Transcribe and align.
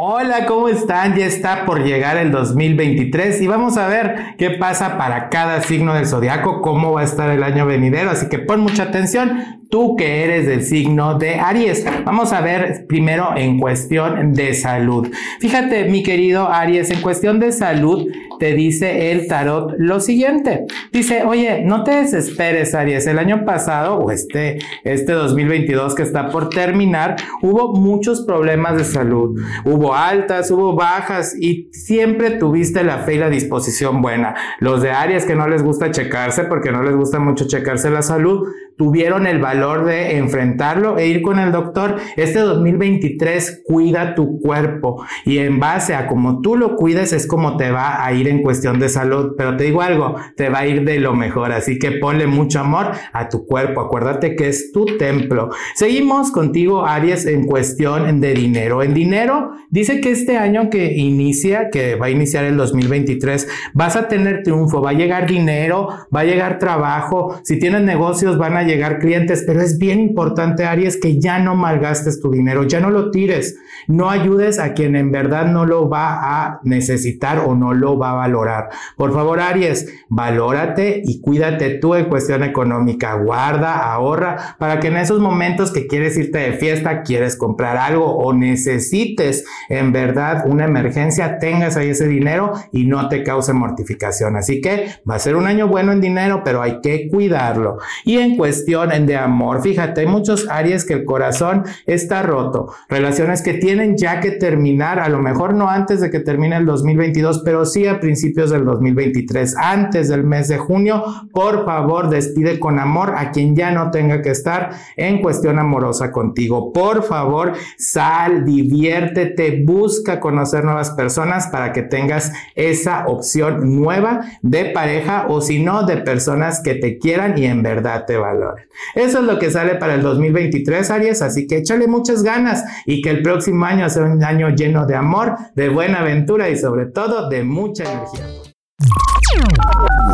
Hola, 0.00 0.46
¿cómo 0.46 0.68
están? 0.68 1.16
Ya 1.16 1.26
está 1.26 1.66
por 1.66 1.82
llegar 1.82 2.18
el 2.18 2.30
2023 2.30 3.42
y 3.42 3.48
vamos 3.48 3.76
a 3.76 3.88
ver 3.88 4.36
qué 4.38 4.50
pasa 4.50 4.96
para 4.96 5.28
cada 5.28 5.60
signo 5.60 5.92
del 5.92 6.06
zodiaco, 6.06 6.62
cómo 6.62 6.92
va 6.92 7.00
a 7.00 7.04
estar 7.04 7.28
el 7.30 7.42
año 7.42 7.66
venidero, 7.66 8.10
así 8.10 8.28
que 8.28 8.38
pon 8.38 8.60
mucha 8.60 8.84
atención 8.84 9.58
tú 9.70 9.96
que 9.96 10.24
eres 10.24 10.46
del 10.46 10.62
signo 10.62 11.18
de 11.18 11.34
Aries. 11.34 11.84
Vamos 12.04 12.32
a 12.32 12.40
ver 12.40 12.86
primero 12.88 13.36
en 13.36 13.58
cuestión 13.58 14.32
de 14.32 14.54
salud. 14.54 15.08
Fíjate, 15.40 15.84
mi 15.84 16.02
querido 16.02 16.48
Aries, 16.48 16.90
en 16.90 17.00
cuestión 17.00 17.38
de 17.38 17.52
salud 17.52 18.08
te 18.38 18.54
dice 18.54 19.10
el 19.12 19.26
tarot 19.26 19.74
lo 19.78 20.00
siguiente. 20.00 20.64
Dice, 20.92 21.24
oye, 21.24 21.62
no 21.64 21.84
te 21.84 21.90
desesperes, 21.92 22.74
Aries. 22.74 23.06
El 23.06 23.18
año 23.18 23.44
pasado 23.44 23.98
o 23.98 24.10
este, 24.10 24.58
este 24.84 25.12
2022 25.12 25.94
que 25.94 26.02
está 26.02 26.30
por 26.30 26.48
terminar, 26.48 27.16
hubo 27.42 27.74
muchos 27.74 28.22
problemas 28.22 28.76
de 28.76 28.84
salud. 28.84 29.38
Hubo 29.64 29.94
altas, 29.94 30.50
hubo 30.50 30.74
bajas 30.74 31.34
y 31.38 31.68
siempre 31.72 32.30
tuviste 32.30 32.84
la 32.84 32.98
fe 32.98 33.14
y 33.14 33.18
la 33.18 33.28
disposición 33.28 34.00
buena. 34.00 34.34
Los 34.60 34.82
de 34.82 34.92
Aries 34.92 35.24
que 35.24 35.34
no 35.34 35.48
les 35.48 35.62
gusta 35.62 35.90
checarse 35.90 36.44
porque 36.44 36.70
no 36.70 36.82
les 36.82 36.94
gusta 36.94 37.18
mucho 37.18 37.46
checarse 37.46 37.90
la 37.90 38.02
salud, 38.02 38.48
tuvieron 38.78 39.26
el 39.26 39.40
valor 39.40 39.84
de 39.84 40.16
enfrentarlo 40.16 40.98
e 40.98 41.08
ir 41.08 41.20
con 41.20 41.38
el 41.38 41.52
doctor. 41.52 41.96
Este 42.16 42.38
2023 42.38 43.62
cuida 43.66 44.14
tu 44.14 44.40
cuerpo 44.40 45.04
y 45.26 45.38
en 45.38 45.58
base 45.58 45.94
a 45.94 46.06
como 46.06 46.40
tú 46.40 46.56
lo 46.56 46.76
cuides 46.76 47.12
es 47.12 47.26
como 47.26 47.56
te 47.56 47.70
va 47.70 48.04
a 48.04 48.12
ir 48.12 48.28
en 48.28 48.40
cuestión 48.40 48.78
de 48.78 48.88
salud. 48.88 49.34
Pero 49.36 49.56
te 49.56 49.64
digo 49.64 49.82
algo, 49.82 50.14
te 50.36 50.48
va 50.48 50.60
a 50.60 50.66
ir 50.66 50.84
de 50.84 51.00
lo 51.00 51.12
mejor. 51.12 51.52
Así 51.52 51.78
que 51.78 51.92
ponle 51.92 52.26
mucho 52.28 52.60
amor 52.60 52.92
a 53.12 53.28
tu 53.28 53.46
cuerpo. 53.46 53.80
Acuérdate 53.80 54.36
que 54.36 54.48
es 54.48 54.70
tu 54.72 54.86
templo. 54.86 55.50
Seguimos 55.74 56.30
contigo, 56.30 56.86
Aries, 56.86 57.26
en 57.26 57.46
cuestión 57.46 58.20
de 58.20 58.32
dinero. 58.32 58.84
En 58.84 58.94
dinero, 58.94 59.54
dice 59.70 60.00
que 60.00 60.12
este 60.12 60.38
año 60.38 60.70
que 60.70 60.94
inicia, 60.94 61.70
que 61.70 61.96
va 61.96 62.06
a 62.06 62.10
iniciar 62.10 62.44
el 62.44 62.56
2023, 62.56 63.48
vas 63.74 63.96
a 63.96 64.06
tener 64.06 64.44
triunfo, 64.44 64.80
va 64.80 64.90
a 64.90 64.94
llegar 64.94 65.26
dinero, 65.26 65.88
va 66.14 66.20
a 66.20 66.24
llegar 66.24 66.60
trabajo. 66.60 67.40
Si 67.42 67.58
tienes 67.58 67.82
negocios, 67.82 68.38
van 68.38 68.56
a 68.56 68.67
llegar 68.68 69.00
clientes, 69.00 69.42
pero 69.46 69.60
es 69.60 69.78
bien 69.78 69.98
importante, 69.98 70.64
Aries, 70.64 70.96
que 70.96 71.18
ya 71.18 71.40
no 71.40 71.56
malgastes 71.56 72.20
tu 72.20 72.30
dinero, 72.30 72.62
ya 72.62 72.78
no 72.78 72.90
lo 72.90 73.10
tires, 73.10 73.56
no 73.88 74.10
ayudes 74.10 74.58
a 74.58 74.74
quien 74.74 74.94
en 74.94 75.10
verdad 75.10 75.46
no 75.46 75.66
lo 75.66 75.88
va 75.88 76.18
a 76.20 76.60
necesitar 76.62 77.38
o 77.38 77.54
no 77.54 77.74
lo 77.74 77.98
va 77.98 78.10
a 78.10 78.14
valorar. 78.14 78.68
Por 78.96 79.12
favor, 79.12 79.40
Aries, 79.40 79.92
valórate 80.08 81.02
y 81.04 81.20
cuídate 81.20 81.70
tú 81.78 81.94
en 81.94 82.06
cuestión 82.06 82.42
económica, 82.42 83.14
guarda, 83.14 83.92
ahorra, 83.92 84.56
para 84.58 84.78
que 84.78 84.88
en 84.88 84.98
esos 84.98 85.20
momentos 85.20 85.72
que 85.72 85.86
quieres 85.86 86.16
irte 86.16 86.38
de 86.38 86.52
fiesta, 86.52 87.02
quieres 87.02 87.36
comprar 87.36 87.76
algo 87.76 88.16
o 88.16 88.32
necesites 88.32 89.44
en 89.68 89.92
verdad 89.92 90.44
una 90.46 90.66
emergencia, 90.66 91.38
tengas 91.38 91.76
ahí 91.76 91.88
ese 91.88 92.06
dinero 92.06 92.52
y 92.72 92.84
no 92.84 93.08
te 93.08 93.22
cause 93.22 93.52
mortificación. 93.52 94.36
Así 94.36 94.60
que 94.60 94.90
va 95.08 95.14
a 95.14 95.18
ser 95.18 95.36
un 95.36 95.46
año 95.46 95.66
bueno 95.68 95.92
en 95.92 96.00
dinero, 96.00 96.42
pero 96.44 96.62
hay 96.62 96.80
que 96.82 97.08
cuidarlo. 97.08 97.78
Y 98.04 98.18
en 98.18 98.36
cuestión 98.36 98.57
de 98.64 99.16
amor. 99.16 99.62
Fíjate, 99.62 100.02
hay 100.02 100.06
muchos 100.06 100.48
áreas 100.48 100.84
que 100.84 100.94
el 100.94 101.04
corazón 101.04 101.64
está 101.86 102.22
roto, 102.22 102.72
relaciones 102.88 103.42
que 103.42 103.54
tienen 103.54 103.96
ya 103.96 104.20
que 104.20 104.30
terminar, 104.30 105.00
a 105.00 105.08
lo 105.08 105.18
mejor 105.20 105.54
no 105.54 105.68
antes 105.68 106.00
de 106.00 106.10
que 106.10 106.20
termine 106.20 106.56
el 106.56 106.66
2022, 106.66 107.42
pero 107.44 107.64
sí 107.64 107.86
a 107.86 108.00
principios 108.00 108.50
del 108.50 108.64
2023, 108.64 109.56
antes 109.56 110.08
del 110.08 110.24
mes 110.24 110.48
de 110.48 110.58
junio. 110.58 111.04
Por 111.32 111.64
favor, 111.64 112.08
despide 112.08 112.58
con 112.58 112.78
amor 112.78 113.14
a 113.16 113.30
quien 113.30 113.56
ya 113.56 113.70
no 113.70 113.90
tenga 113.90 114.22
que 114.22 114.30
estar 114.30 114.70
en 114.96 115.20
cuestión 115.20 115.58
amorosa 115.58 116.10
contigo. 116.10 116.72
Por 116.72 117.02
favor, 117.02 117.52
sal, 117.76 118.44
diviértete, 118.44 119.62
busca 119.64 120.20
conocer 120.20 120.64
nuevas 120.64 120.90
personas 120.90 121.48
para 121.48 121.72
que 121.72 121.82
tengas 121.82 122.32
esa 122.54 123.06
opción 123.06 123.76
nueva 123.76 124.20
de 124.42 124.66
pareja 124.66 125.26
o 125.28 125.40
si 125.40 125.62
no, 125.62 125.84
de 125.84 125.98
personas 125.98 126.60
que 126.60 126.74
te 126.74 126.98
quieran 126.98 127.36
y 127.38 127.46
en 127.46 127.62
verdad 127.62 128.04
te 128.06 128.16
valoran. 128.16 128.47
Eso 128.94 129.18
es 129.18 129.24
lo 129.24 129.38
que 129.38 129.50
sale 129.50 129.76
para 129.76 129.94
el 129.94 130.02
2023, 130.02 130.90
Aries, 130.90 131.22
así 131.22 131.46
que 131.46 131.58
échale 131.58 131.86
muchas 131.86 132.22
ganas 132.22 132.64
y 132.86 133.02
que 133.02 133.10
el 133.10 133.22
próximo 133.22 133.64
año 133.64 133.88
sea 133.88 134.04
un 134.04 134.22
año 134.22 134.50
lleno 134.50 134.86
de 134.86 134.96
amor, 134.96 135.36
de 135.54 135.68
buena 135.68 136.00
aventura 136.00 136.48
y 136.48 136.56
sobre 136.56 136.86
todo 136.86 137.28
de 137.28 137.44
mucha 137.44 137.84
energía. 137.84 138.26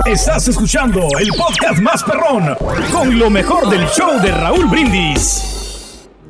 Estás 0.06 0.48
escuchando 0.48 1.08
el 1.18 1.28
podcast 1.28 1.80
más 1.80 2.02
perrón 2.02 2.56
con 2.92 3.18
lo 3.18 3.30
mejor 3.30 3.68
del 3.70 3.86
show 3.86 4.20
de 4.20 4.30
Raúl 4.32 4.66
Brindis. 4.66 5.53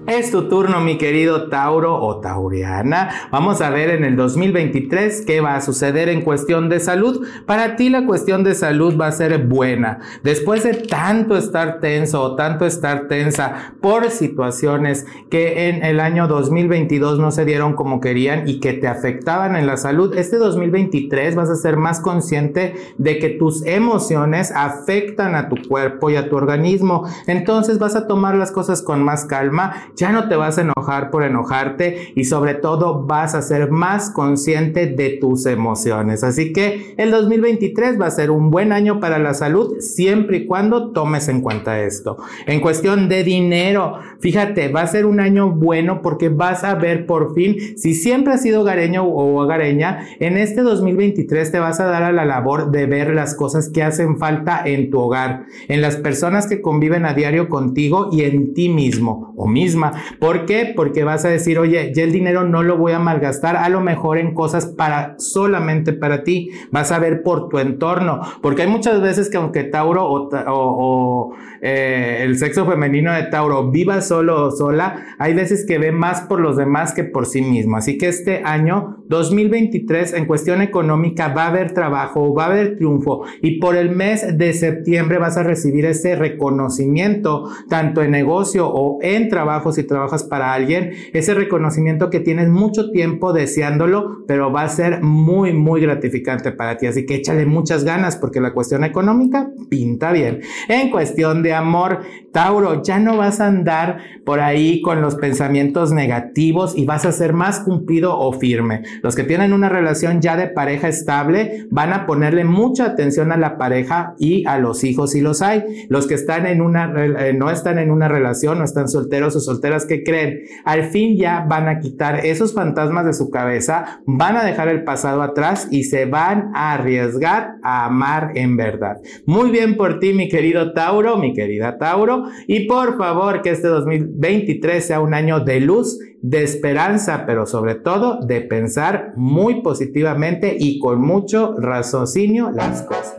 Es 0.07 0.31
tu 0.31 0.51
turno, 0.51 0.83
mi 0.83 0.99
querido 0.99 1.49
Tauro 1.49 1.99
o 1.99 2.21
Tauriana. 2.21 3.09
Vamos 3.31 3.63
a 3.63 3.71
ver 3.71 3.89
en 3.89 4.05
el 4.05 4.17
2023 4.17 5.25
qué 5.25 5.41
va 5.41 5.57
a 5.57 5.63
suceder 5.63 6.11
en 6.11 6.21
cuestión 6.21 6.69
de 6.69 6.79
salud. 6.79 7.27
Para 7.47 7.77
ti 7.77 7.89
la 7.89 8.05
cuestión 8.05 8.45
de 8.45 8.55
salud 8.55 9.01
va 9.01 9.07
a 9.07 9.13
ser 9.13 9.47
buena. 9.47 10.01
Después 10.23 10.63
de 10.63 10.75
tanto 10.75 11.39
estar 11.39 11.81
tenso 11.81 12.21
o 12.21 12.37
tanto 12.37 12.67
estar 12.67 13.09
tensa 13.09 13.73
por 13.81 14.11
situaciones 14.11 15.07
que 15.31 15.71
en 15.71 15.83
el 15.83 15.99
año 16.01 16.29
2022 16.29 17.19
no 17.19 17.31
se 17.31 17.47
dieron 17.47 17.73
como 17.73 18.03
querían 18.03 18.47
y 18.47 18.61
que 18.61 18.75
te 18.75 18.89
afectaban 18.89 19.57
en 19.57 19.67
la 19.67 19.79
salud, 19.79 20.15
este 20.19 20.37
2023 20.37 21.35
vas 21.35 21.49
a 21.49 21.57
ser 21.57 21.79
más 21.79 22.01
consciente 22.01 22.75
de 22.99 23.19
que 23.19 23.31
tus 23.31 23.65
emociones 23.65 24.53
afectan 24.55 25.35
a 25.35 25.49
tu 25.49 25.57
cuerpo 25.67 26.11
y 26.11 26.17
a 26.17 26.29
tu 26.29 26.37
organismo. 26.37 27.09
Entonces 27.27 27.79
vas 27.79 27.97
a 27.97 28.07
tomar 28.07 28.35
las 28.35 28.53
cosas 28.53 28.83
con 28.83 29.03
más 29.03 29.25
calma 29.25 29.93
ya 29.97 30.13
no 30.13 30.29
te 30.29 30.37
vas 30.37 30.59
a 30.59 30.63
enojar 30.63 31.11
por 31.11 31.23
enojarte 31.23 32.13
y 32.15 32.25
sobre 32.25 32.55
todo 32.55 33.05
vas 33.05 33.35
a 33.35 33.43
ser 33.43 33.71
más 33.71 34.11
consciente 34.11 34.87
de 34.87 35.19
tus 35.21 35.47
emociones. 35.47 36.25
Así 36.25 36.53
que 36.53 36.95
el 36.97 37.11
2023 37.11 38.01
va 38.01 38.07
a 38.07 38.11
ser 38.11 38.31
un 38.31 38.51
buen 38.51 38.73
año 38.73 39.01
para 39.01 39.19
la 39.19 39.35
salud 39.35 39.79
siempre 39.81 40.39
y 40.39 40.47
cuando 40.47 40.93
tomes 40.93 41.29
en 41.29 41.41
cuenta 41.41 41.81
esto. 41.81 42.19
En 42.47 42.61
cuestión 42.61 43.09
de 43.09 43.25
dinero, 43.25 43.99
fíjate, 44.21 44.69
va 44.69 44.83
a 44.83 44.87
ser 44.87 45.07
un 45.07 45.21
año 45.21 45.51
bueno 45.51 46.03
porque 46.03 46.29
vas 46.29 46.65
a 46.65 46.75
ver 46.75 47.07
por 47.07 47.35
fin 47.35 47.57
si 47.77 47.95
siempre 47.95 48.35
has 48.35 48.43
sido 48.43 48.65
gareño 48.65 49.05
o 49.05 49.41
hogareña, 49.41 50.07
en 50.21 50.37
este 50.37 50.63
2023 50.63 51.51
te 51.51 51.59
vas 51.59 51.81
a 51.81 51.87
dar 51.87 52.03
a 52.03 52.13
la 52.13 52.25
labor 52.25 52.71
de 52.71 52.87
ver 52.87 53.15
las 53.15 53.35
cosas 53.35 53.69
que 53.69 53.83
hacen 53.83 54.19
falta 54.19 54.63
en 54.65 54.91
tu 54.91 54.99
hogar, 55.01 55.47
en 55.69 55.81
las 55.81 55.97
personas 55.97 56.47
que 56.47 56.61
conviven 56.61 57.07
a 57.07 57.15
diario 57.15 57.49
contigo 57.49 58.09
y 58.13 58.23
en 58.23 58.55
ti 58.55 58.69
mismo 58.69 59.33
o 59.37 59.47
misma. 59.47 59.84
¿Por 60.19 60.47
qué? 60.47 60.73
Porque 60.75 61.05
vas 61.05 61.25
a 61.25 61.29
decir, 61.29 61.59
oye, 61.59 61.93
ya 61.95 62.03
el 62.03 62.13
dinero 62.13 62.45
no 62.45 62.63
lo 62.63 62.77
voy 62.77 62.93
a 62.93 62.99
malgastar, 62.99 63.57
a 63.57 63.69
lo 63.69 63.81
mejor 63.81 64.19
en 64.19 64.35
cosas 64.35 64.67
para 64.67 65.15
solamente 65.19 65.93
para 65.93 66.25
ti. 66.25 66.51
Vas 66.71 66.93
a 66.93 66.99
ver 66.99 67.23
por 67.23 67.49
tu 67.49 67.59
entorno, 67.59 68.21
porque 68.43 68.63
hay 68.63 68.69
muchas 68.69 69.01
veces 69.01 69.31
que 69.31 69.37
aunque 69.37 69.65
Tauro 69.65 70.05
o, 70.07 71.35
eh, 71.61 72.19
el 72.23 72.37
sexo 72.39 72.67
femenino 72.67 73.13
de 73.13 73.25
Tauro 73.25 73.71
viva 73.71 74.01
solo 74.01 74.47
o 74.47 74.51
sola, 74.51 75.17
hay 75.19 75.35
veces 75.35 75.65
que 75.67 75.79
ve 75.79 75.93
más 75.93 76.23
por 76.23 76.41
los 76.41 76.57
demás 76.57 76.93
que 76.93 77.05
por 77.05 77.27
sí 77.27 77.43
mismo. 77.43 77.77
Así 77.77 77.99
que 77.99 78.09
este 78.09 78.43
año 78.45 78.99
2023 79.09 80.15
en 80.15 80.27
cuestión 80.27 80.63
económica 80.63 81.29
va 81.29 81.45
a 81.45 81.49
haber 81.49 81.73
trabajo, 81.73 82.35
va 82.35 82.45
a 82.45 82.47
haber 82.49 82.77
triunfo 82.77 83.25
y 83.43 83.59
por 83.59 83.77
el 83.77 83.91
mes 83.91 84.37
de 84.37 84.53
septiembre 84.53 85.19
vas 85.19 85.37
a 85.37 85.43
recibir 85.43 85.87
ese 85.87 86.17
reconocimiento 86.17 87.51
tanto 87.69 88.03
en 88.03 88.11
negocio 88.11 88.69
o 88.69 88.99
en 89.03 89.29
trabajo 89.29 89.73
si 89.75 89.85
trabajas 89.85 90.25
para 90.25 90.53
alguien, 90.53 90.93
ese 91.13 91.35
reconocimiento 91.35 92.11
que 92.11 92.21
tienes 92.21 92.49
mucho 92.49 92.91
tiempo 92.91 93.33
deseándolo, 93.33 94.25
pero 94.27 94.53
va 94.53 94.63
a 94.63 94.69
ser 94.69 95.03
muy 95.03 95.53
muy 95.53 95.81
gratificante 95.81 96.53
para 96.53 96.77
ti, 96.79 96.87
así 96.87 97.07
que 97.07 97.17
échale 97.17 97.47
muchas 97.47 97.85
ganas 97.85 98.17
porque 98.17 98.41
la 98.41 98.53
cuestión 98.53 98.85
económica 98.85 99.51
pinta 99.69 100.13
bien. 100.13 100.41
En 100.69 100.91
cuestión 100.91 101.43
de 101.43 101.55
amor, 101.55 102.01
Tauro, 102.33 102.83
ya 102.83 102.99
no 102.99 103.17
vas 103.17 103.41
a 103.41 103.47
andar 103.47 103.99
por 104.25 104.41
ahí 104.41 104.83
con 104.83 105.01
los 105.01 105.15
pensamientos 105.17 105.93
negativos 105.93 106.77
y 106.77 106.85
vas 106.85 107.05
a 107.05 107.13
ser 107.13 107.33
más 107.33 107.61
cumplido 107.61 108.19
o 108.19 108.33
firme. 108.33 108.83
Los 109.03 109.15
que 109.15 109.25
tienen 109.25 109.53
una 109.53 109.69
relación 109.69 110.21
ya 110.21 110.37
de 110.37 110.49
pareja 110.49 110.89
estable 110.89 111.67
van 111.71 111.93
a 111.93 112.07
ponerle 112.07 112.45
mucha 112.45 112.87
atención 112.87 113.33
a 113.33 113.37
la 113.37 113.57
pareja 113.57 114.15
y 114.19 114.47
a 114.47 114.59
los 114.59 114.85
hijos 114.85 115.13
si 115.13 115.21
los 115.21 115.43
hay. 115.43 115.87
Los 115.89 116.07
que 116.07 116.15
están 116.15 116.47
en 116.47 116.61
una, 116.61 116.93
eh, 116.97 117.33
no 117.35 117.51
están 117.51 117.79
en 117.79 117.91
una 117.91 118.09
relación, 118.09 118.59
no 118.59 118.65
están 118.65 118.89
solteros 118.89 119.37
o 119.37 119.41
solteras 119.65 119.87
que 119.87 120.03
creen, 120.03 120.43
al 120.65 120.85
fin 120.91 121.17
ya 121.17 121.47
van 121.49 121.69
a 121.69 121.79
quitar 121.79 122.27
esos 122.27 122.53
fantasmas 122.53 123.07
de 123.07 123.15
su 123.15 123.31
cabeza, 123.31 124.01
van 124.07 124.37
a 124.37 124.45
dejar 124.45 124.69
el 124.69 124.85
pasado 124.85 125.23
atrás 125.23 125.69
y 125.71 125.85
se 125.85 126.05
van 126.05 126.51
a 126.55 126.75
arriesgar 126.75 127.55
a 127.63 127.87
amar 127.87 128.33
en 128.35 128.57
verdad. 128.57 128.97
Muy 129.27 129.51
bien 129.51 129.77
por 129.77 130.01
ti, 130.01 130.13
mi 130.13 130.29
querido 130.29 130.75
Tauro, 130.75 131.17
mi 131.17 131.33
querida 131.33 131.79
Tauro, 131.79 132.25
y 132.47 132.67
por 132.67 132.99
favor 132.99 133.41
que 133.41 133.51
este 133.51 133.69
2023 133.69 134.87
sea 134.87 135.01
un 135.01 135.15
año 135.15 135.41
de 135.41 135.61
luz 135.61 135.99
de 136.21 136.43
esperanza, 136.43 137.25
pero 137.27 137.47
sobre 137.47 137.75
todo 137.75 138.21
de 138.21 138.43
pensar 138.43 139.13
muy 139.17 139.63
positivamente 139.63 140.57
y 140.59 140.79
con 140.79 141.01
mucho 141.01 141.55
raciocinio 141.59 142.51
las 142.51 142.83
cosas. 142.83 143.15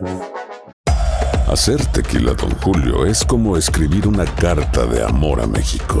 Hacer 1.48 1.84
tequila, 1.86 2.34
don 2.34 2.50
Julio, 2.60 3.06
es 3.06 3.24
como 3.24 3.56
escribir 3.56 4.08
una 4.08 4.24
carta 4.24 4.84
de 4.84 5.04
amor 5.04 5.40
a 5.40 5.46
México. 5.46 6.00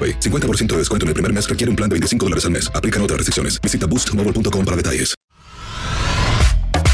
AroPay. 0.00 0.20
50% 0.20 0.68
de 0.68 0.78
descuento 0.78 1.04
en 1.04 1.08
el 1.08 1.14
primer 1.14 1.32
mes 1.34 1.46
requiere 1.46 1.68
un 1.68 1.76
plan 1.76 1.90
de 1.90 1.94
25 1.94 2.24
dólares 2.24 2.44
al 2.46 2.52
mes. 2.52 2.72
Aplican 2.74 3.02
otras 3.02 3.18
restricciones. 3.18 3.60
Visita 3.60 3.86
boostmobile.com 3.86 4.64
para 4.64 4.76
detalles. 4.76 5.14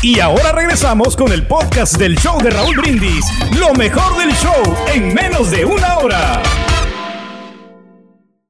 Y 0.03 0.20
ahora 0.20 0.53
regresamos 0.53 1.17
con 1.17 1.32
el 1.32 1.47
podcast 1.47 1.97
del 1.97 2.17
show 2.17 2.41
de 2.41 2.50
Raúl 2.50 2.76
Brindis. 2.76 3.25
Lo 3.58 3.73
mejor 3.75 4.17
del 4.19 4.32
show 4.35 4.76
en 4.94 5.12
menos 5.14 5.50
de 5.50 5.64
una 5.64 5.99
hora. 5.99 6.43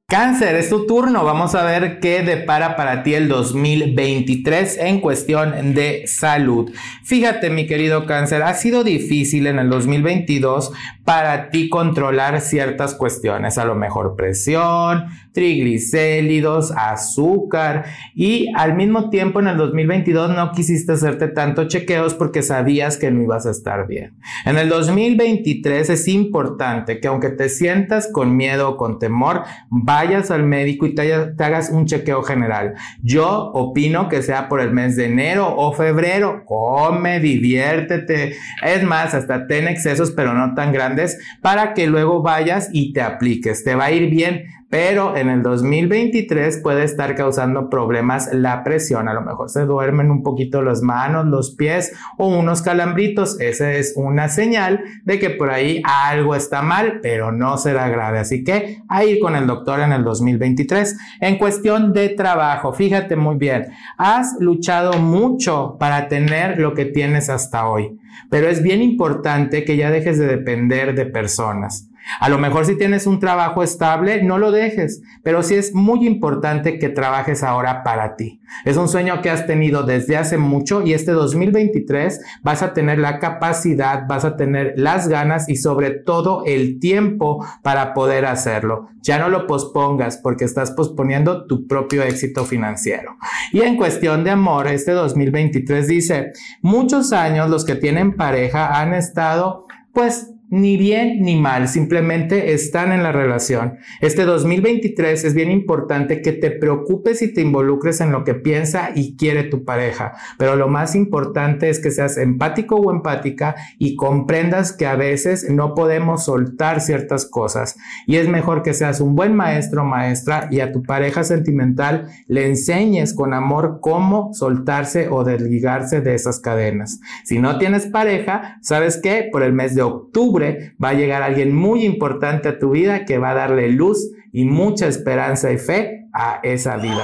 Cáncer, 0.09 0.55
es 0.55 0.69
tu 0.69 0.85
turno. 0.85 1.25
Vamos 1.25 1.53
a 1.53 1.63
ver 1.63 1.99
qué 1.99 2.23
depara 2.23 2.77
para 2.77 3.03
ti 3.03 3.13
el 3.13 3.27
2023 3.27 4.77
en 4.77 5.01
cuestión 5.01 5.73
de 5.73 6.03
salud. 6.07 6.71
Fíjate, 7.03 7.49
mi 7.49 7.67
querido 7.67 8.05
cáncer, 8.05 8.41
ha 8.43 8.53
sido 8.53 8.85
difícil 8.85 9.47
en 9.47 9.59
el 9.59 9.69
2022 9.69 10.71
para 11.07 11.51
ti 11.51 11.69
controlar 11.69 12.41
ciertas 12.41 12.93
cuestiones, 12.93 13.57
a 13.57 13.63
lo 13.63 13.75
mejor 13.75 14.17
presión, 14.17 15.05
triglicéridos, 15.31 16.73
azúcar 16.75 17.85
y 18.13 18.51
al 18.57 18.75
mismo 18.75 19.09
tiempo 19.09 19.39
en 19.39 19.47
el 19.47 19.55
2022 19.55 20.35
no 20.35 20.51
quisiste 20.51 20.91
hacerte 20.91 21.29
tantos 21.29 21.69
chequeos 21.69 22.13
porque 22.13 22.43
sabías 22.43 22.97
que 22.97 23.09
no 23.09 23.21
ibas 23.21 23.45
a 23.45 23.51
estar 23.51 23.87
bien. 23.87 24.17
En 24.43 24.57
el 24.57 24.67
2023 24.67 25.91
es 25.91 26.09
importante 26.09 26.99
que 26.99 27.07
aunque 27.07 27.29
te 27.29 27.47
sientas 27.47 28.09
con 28.11 28.35
miedo 28.35 28.71
o 28.71 28.75
con 28.75 28.99
temor, 28.99 29.43
vayas 29.69 30.29
al 30.29 30.43
médico 30.43 30.87
y 30.87 30.93
te, 30.93 31.13
hagas 31.13 31.69
un 31.69 31.85
chequeo 31.85 32.21
general. 32.23 32.73
Yo 33.01 33.51
opino 33.53 34.09
que 34.09 34.21
sea 34.23 34.49
por 34.49 34.59
el 34.59 34.71
mes 34.71 34.97
de 34.97 35.05
enero 35.05 35.55
o 35.55 35.71
febrero. 35.71 36.43
Come, 36.45 37.21
diviértete. 37.21 38.35
Es 38.61 38.83
más, 38.83 39.13
hasta 39.13 39.47
ten 39.47 39.69
excesos, 39.69 40.11
pero 40.11 40.33
no 40.33 40.53
tan 40.53 40.73
grandes, 40.73 40.96
para 41.41 41.73
que 41.73 41.87
luego 41.87 42.21
vayas 42.21 42.69
y 42.71 42.93
te 42.93 43.01
apliques. 43.01 43.63
Te 43.63 43.75
va 43.75 43.85
a 43.85 43.91
ir 43.91 44.09
bien 44.09 44.43
pero 44.69 45.15
en 45.15 45.29
el 45.29 45.43
2023 45.43 46.59
puede 46.61 46.83
estar 46.83 47.15
causando 47.15 47.69
problemas 47.69 48.29
la 48.33 48.63
presión. 48.63 49.07
A 49.07 49.13
lo 49.13 49.21
mejor 49.21 49.49
se 49.49 49.61
duermen 49.61 50.11
un 50.11 50.23
poquito 50.23 50.61
las 50.61 50.81
manos, 50.81 51.25
los 51.25 51.55
pies 51.55 51.93
o 52.17 52.27
unos 52.27 52.61
calambritos. 52.61 53.39
Esa 53.39 53.71
es 53.73 53.93
una 53.95 54.27
señal 54.27 54.83
de 55.03 55.19
que 55.19 55.29
por 55.29 55.51
ahí 55.51 55.81
algo 55.85 56.35
está 56.35 56.61
mal, 56.61 56.99
pero 57.01 57.31
no 57.31 57.57
será 57.57 57.87
grave. 57.87 58.19
Así 58.19 58.43
que 58.43 58.81
a 58.89 59.05
ir 59.05 59.19
con 59.19 59.35
el 59.35 59.47
doctor 59.47 59.79
en 59.79 59.93
el 59.93 60.03
2023. 60.03 60.97
En 61.21 61.37
cuestión 61.37 61.93
de 61.93 62.09
trabajo, 62.09 62.73
fíjate 62.73 63.15
muy 63.15 63.37
bien, 63.37 63.67
has 63.97 64.35
luchado 64.39 64.93
mucho 64.99 65.77
para 65.79 66.07
tener 66.07 66.59
lo 66.59 66.73
que 66.73 66.85
tienes 66.85 67.29
hasta 67.29 67.67
hoy, 67.67 67.97
pero 68.29 68.49
es 68.49 68.61
bien 68.61 68.81
importante 68.81 69.63
que 69.63 69.77
ya 69.77 69.91
dejes 69.91 70.17
de 70.17 70.27
depender 70.27 70.95
de 70.95 71.05
personas. 71.05 71.89
A 72.19 72.29
lo 72.29 72.37
mejor 72.37 72.65
si 72.65 72.77
tienes 72.77 73.07
un 73.07 73.19
trabajo 73.19 73.63
estable, 73.63 74.23
no 74.23 74.37
lo 74.37 74.51
dejes, 74.51 75.01
pero 75.23 75.43
sí 75.43 75.55
es 75.55 75.73
muy 75.73 76.05
importante 76.05 76.79
que 76.79 76.89
trabajes 76.89 77.43
ahora 77.43 77.83
para 77.83 78.15
ti. 78.15 78.41
Es 78.65 78.77
un 78.77 78.87
sueño 78.87 79.21
que 79.21 79.29
has 79.29 79.45
tenido 79.45 79.83
desde 79.83 80.17
hace 80.17 80.37
mucho 80.37 80.81
y 80.81 80.93
este 80.93 81.11
2023 81.11 82.21
vas 82.43 82.63
a 82.63 82.73
tener 82.73 82.99
la 82.99 83.19
capacidad, 83.19 84.07
vas 84.07 84.25
a 84.25 84.37
tener 84.37 84.73
las 84.77 85.07
ganas 85.07 85.49
y 85.49 85.57
sobre 85.57 85.91
todo 85.91 86.43
el 86.45 86.79
tiempo 86.79 87.45
para 87.61 87.93
poder 87.93 88.25
hacerlo. 88.25 88.87
Ya 89.01 89.19
no 89.19 89.29
lo 89.29 89.47
pospongas 89.47 90.17
porque 90.17 90.45
estás 90.45 90.71
posponiendo 90.71 91.45
tu 91.45 91.67
propio 91.67 92.03
éxito 92.03 92.45
financiero. 92.45 93.17
Y 93.51 93.61
en 93.61 93.77
cuestión 93.77 94.23
de 94.23 94.31
amor, 94.31 94.67
este 94.67 94.91
2023 94.91 95.87
dice, 95.87 96.31
muchos 96.61 97.13
años 97.13 97.49
los 97.49 97.65
que 97.65 97.75
tienen 97.75 98.15
pareja 98.15 98.79
han 98.79 98.93
estado 98.93 99.65
pues 99.93 100.31
ni 100.49 100.77
bien 100.77 101.21
ni 101.21 101.35
mal, 101.35 101.67
simplemente 101.67 102.53
están 102.53 102.91
en 102.91 103.03
la 103.03 103.11
relación. 103.11 103.77
Este 104.01 104.23
2023 104.23 105.25
es 105.25 105.33
bien 105.33 105.51
importante 105.51 106.21
que 106.21 106.31
te 106.31 106.51
preocupes 106.51 107.21
y 107.21 107.33
te 107.33 107.41
involucres 107.41 107.99
en 107.99 108.11
lo 108.11 108.23
que 108.23 108.33
piensa 108.33 108.91
y 108.95 109.17
quiere 109.17 109.43
tu 109.43 109.65
pareja, 109.65 110.13
pero 110.37 110.55
lo 110.55 110.69
más 110.69 110.95
importante 110.95 111.69
es 111.69 111.79
que 111.79 111.91
seas 111.91 112.17
empático 112.17 112.75
o 112.75 112.91
empática 112.91 113.55
y 113.77 113.95
comprendas 113.95 114.71
que 114.71 114.85
a 114.85 114.95
veces 114.95 115.49
no 115.49 115.75
podemos 115.75 116.25
soltar 116.25 116.79
ciertas 116.79 117.25
cosas 117.25 117.75
y 118.05 118.15
es 118.15 118.29
mejor 118.29 118.63
que 118.63 118.73
seas 118.73 119.01
un 119.01 119.15
buen 119.15 119.35
maestro 119.35 119.81
o 119.81 119.85
maestra 119.85 120.47
y 120.49 120.61
a 120.61 120.71
tu 120.71 120.81
pareja 120.83 121.23
sentimental 121.23 122.07
le 122.27 122.47
enseñes 122.47 123.13
con 123.13 123.33
amor 123.33 123.79
cómo 123.81 124.33
soltarse 124.33 125.09
o 125.09 125.23
desligarse 125.25 125.99
de 126.01 126.15
esas 126.15 126.39
cadenas. 126.39 126.99
Si 127.25 127.39
no 127.39 127.57
tienes 127.57 127.87
pareja, 127.87 128.59
¿sabes 128.61 128.99
qué? 129.01 129.27
Por 129.31 129.43
el 129.43 129.51
mes 129.51 129.75
de 129.75 129.81
octubre 129.81 130.36
va 130.41 130.89
a 130.89 130.93
llegar 130.93 131.21
alguien 131.21 131.55
muy 131.55 131.85
importante 131.85 132.49
a 132.49 132.59
tu 132.59 132.71
vida 132.71 133.05
que 133.05 133.17
va 133.17 133.31
a 133.31 133.35
darle 133.35 133.69
luz 133.69 134.11
y 134.31 134.45
mucha 134.45 134.87
esperanza 134.87 135.51
y 135.51 135.57
fe 135.57 136.07
a 136.13 136.39
esa 136.43 136.77
vida. 136.77 137.03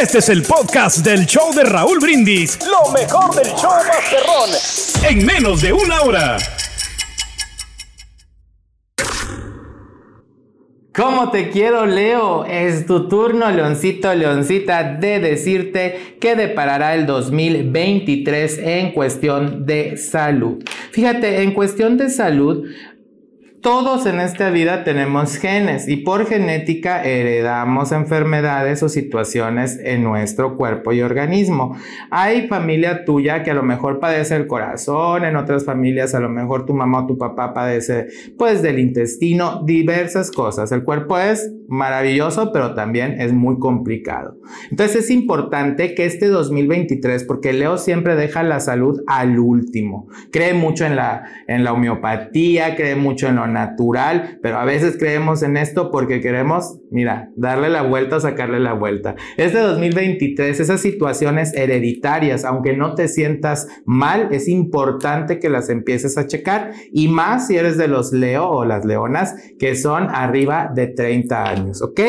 Este 0.00 0.18
es 0.18 0.28
el 0.28 0.42
podcast 0.42 0.98
del 0.98 1.26
show 1.26 1.52
de 1.54 1.64
Raúl 1.64 2.00
Brindis. 2.00 2.58
Lo 2.66 2.90
mejor 2.92 3.34
del 3.34 3.46
show 3.54 3.70
Masterrón. 3.86 4.50
En 5.08 5.24
menos 5.24 5.62
de 5.62 5.72
una 5.72 6.02
hora. 6.02 6.36
¿Cómo 10.96 11.32
te 11.32 11.50
quiero, 11.50 11.86
Leo? 11.86 12.44
Es 12.44 12.86
tu 12.86 13.08
turno, 13.08 13.50
Leoncito, 13.50 14.14
Leoncita, 14.14 14.84
de 14.94 15.18
decirte 15.18 16.16
qué 16.20 16.36
deparará 16.36 16.94
el 16.94 17.04
2023 17.04 18.58
en 18.58 18.92
cuestión 18.92 19.66
de 19.66 19.96
salud. 19.96 20.62
Fíjate, 20.92 21.42
en 21.42 21.50
cuestión 21.50 21.96
de 21.96 22.10
salud, 22.10 22.68
todos 23.64 24.04
en 24.04 24.20
esta 24.20 24.50
vida 24.50 24.84
tenemos 24.84 25.36
genes 25.38 25.88
y 25.88 25.96
por 25.96 26.26
genética 26.26 27.02
heredamos 27.02 27.92
enfermedades 27.92 28.82
o 28.82 28.90
situaciones 28.90 29.80
en 29.82 30.04
nuestro 30.04 30.58
cuerpo 30.58 30.92
y 30.92 31.00
organismo. 31.00 31.74
Hay 32.10 32.46
familia 32.46 33.06
tuya 33.06 33.42
que 33.42 33.52
a 33.52 33.54
lo 33.54 33.62
mejor 33.62 34.00
padece 34.00 34.36
el 34.36 34.46
corazón, 34.46 35.24
en 35.24 35.36
otras 35.36 35.64
familias 35.64 36.14
a 36.14 36.20
lo 36.20 36.28
mejor 36.28 36.66
tu 36.66 36.74
mamá 36.74 37.04
o 37.04 37.06
tu 37.06 37.16
papá 37.16 37.54
padece 37.54 38.08
pues 38.36 38.60
del 38.60 38.78
intestino, 38.78 39.62
diversas 39.64 40.30
cosas. 40.30 40.70
El 40.70 40.84
cuerpo 40.84 41.18
es 41.18 41.50
maravilloso, 41.66 42.52
pero 42.52 42.74
también 42.74 43.18
es 43.18 43.32
muy 43.32 43.58
complicado. 43.58 44.36
Entonces 44.70 45.04
es 45.04 45.10
importante 45.10 45.94
que 45.94 46.04
este 46.04 46.26
2023, 46.28 47.24
porque 47.24 47.54
Leo 47.54 47.78
siempre 47.78 48.14
deja 48.14 48.42
la 48.42 48.60
salud 48.60 49.00
al 49.06 49.38
último, 49.38 50.08
cree 50.30 50.52
mucho 50.52 50.84
en 50.84 50.96
la, 50.96 51.24
en 51.48 51.64
la 51.64 51.72
homeopatía, 51.72 52.76
cree 52.76 52.96
mucho 52.96 53.28
en 53.28 53.36
lo 53.36 53.46
natural, 53.54 54.38
pero 54.42 54.58
a 54.58 54.64
veces 54.66 54.96
creemos 54.98 55.42
en 55.42 55.56
esto 55.56 55.90
porque 55.90 56.20
queremos, 56.20 56.78
mira, 56.94 57.30
darle 57.36 57.68
la 57.68 57.82
vuelta 57.82 58.20
sacarle 58.20 58.60
la 58.60 58.72
vuelta. 58.72 59.16
Este 59.36 59.58
2023, 59.58 60.58
esas 60.58 60.80
situaciones 60.80 61.52
hereditarias, 61.54 62.44
aunque 62.44 62.76
no 62.76 62.94
te 62.94 63.08
sientas 63.08 63.66
mal, 63.84 64.28
es 64.30 64.48
importante 64.48 65.38
que 65.38 65.50
las 65.50 65.68
empieces 65.68 66.16
a 66.16 66.26
checar 66.26 66.72
y 66.92 67.08
más 67.08 67.48
si 67.48 67.56
eres 67.56 67.76
de 67.76 67.88
los 67.88 68.12
Leo 68.12 68.48
o 68.48 68.64
las 68.64 68.84
Leonas 68.84 69.34
que 69.58 69.74
son 69.74 70.08
arriba 70.10 70.70
de 70.74 70.86
30 70.86 71.44
años, 71.44 71.82
¿ok? 71.82 72.00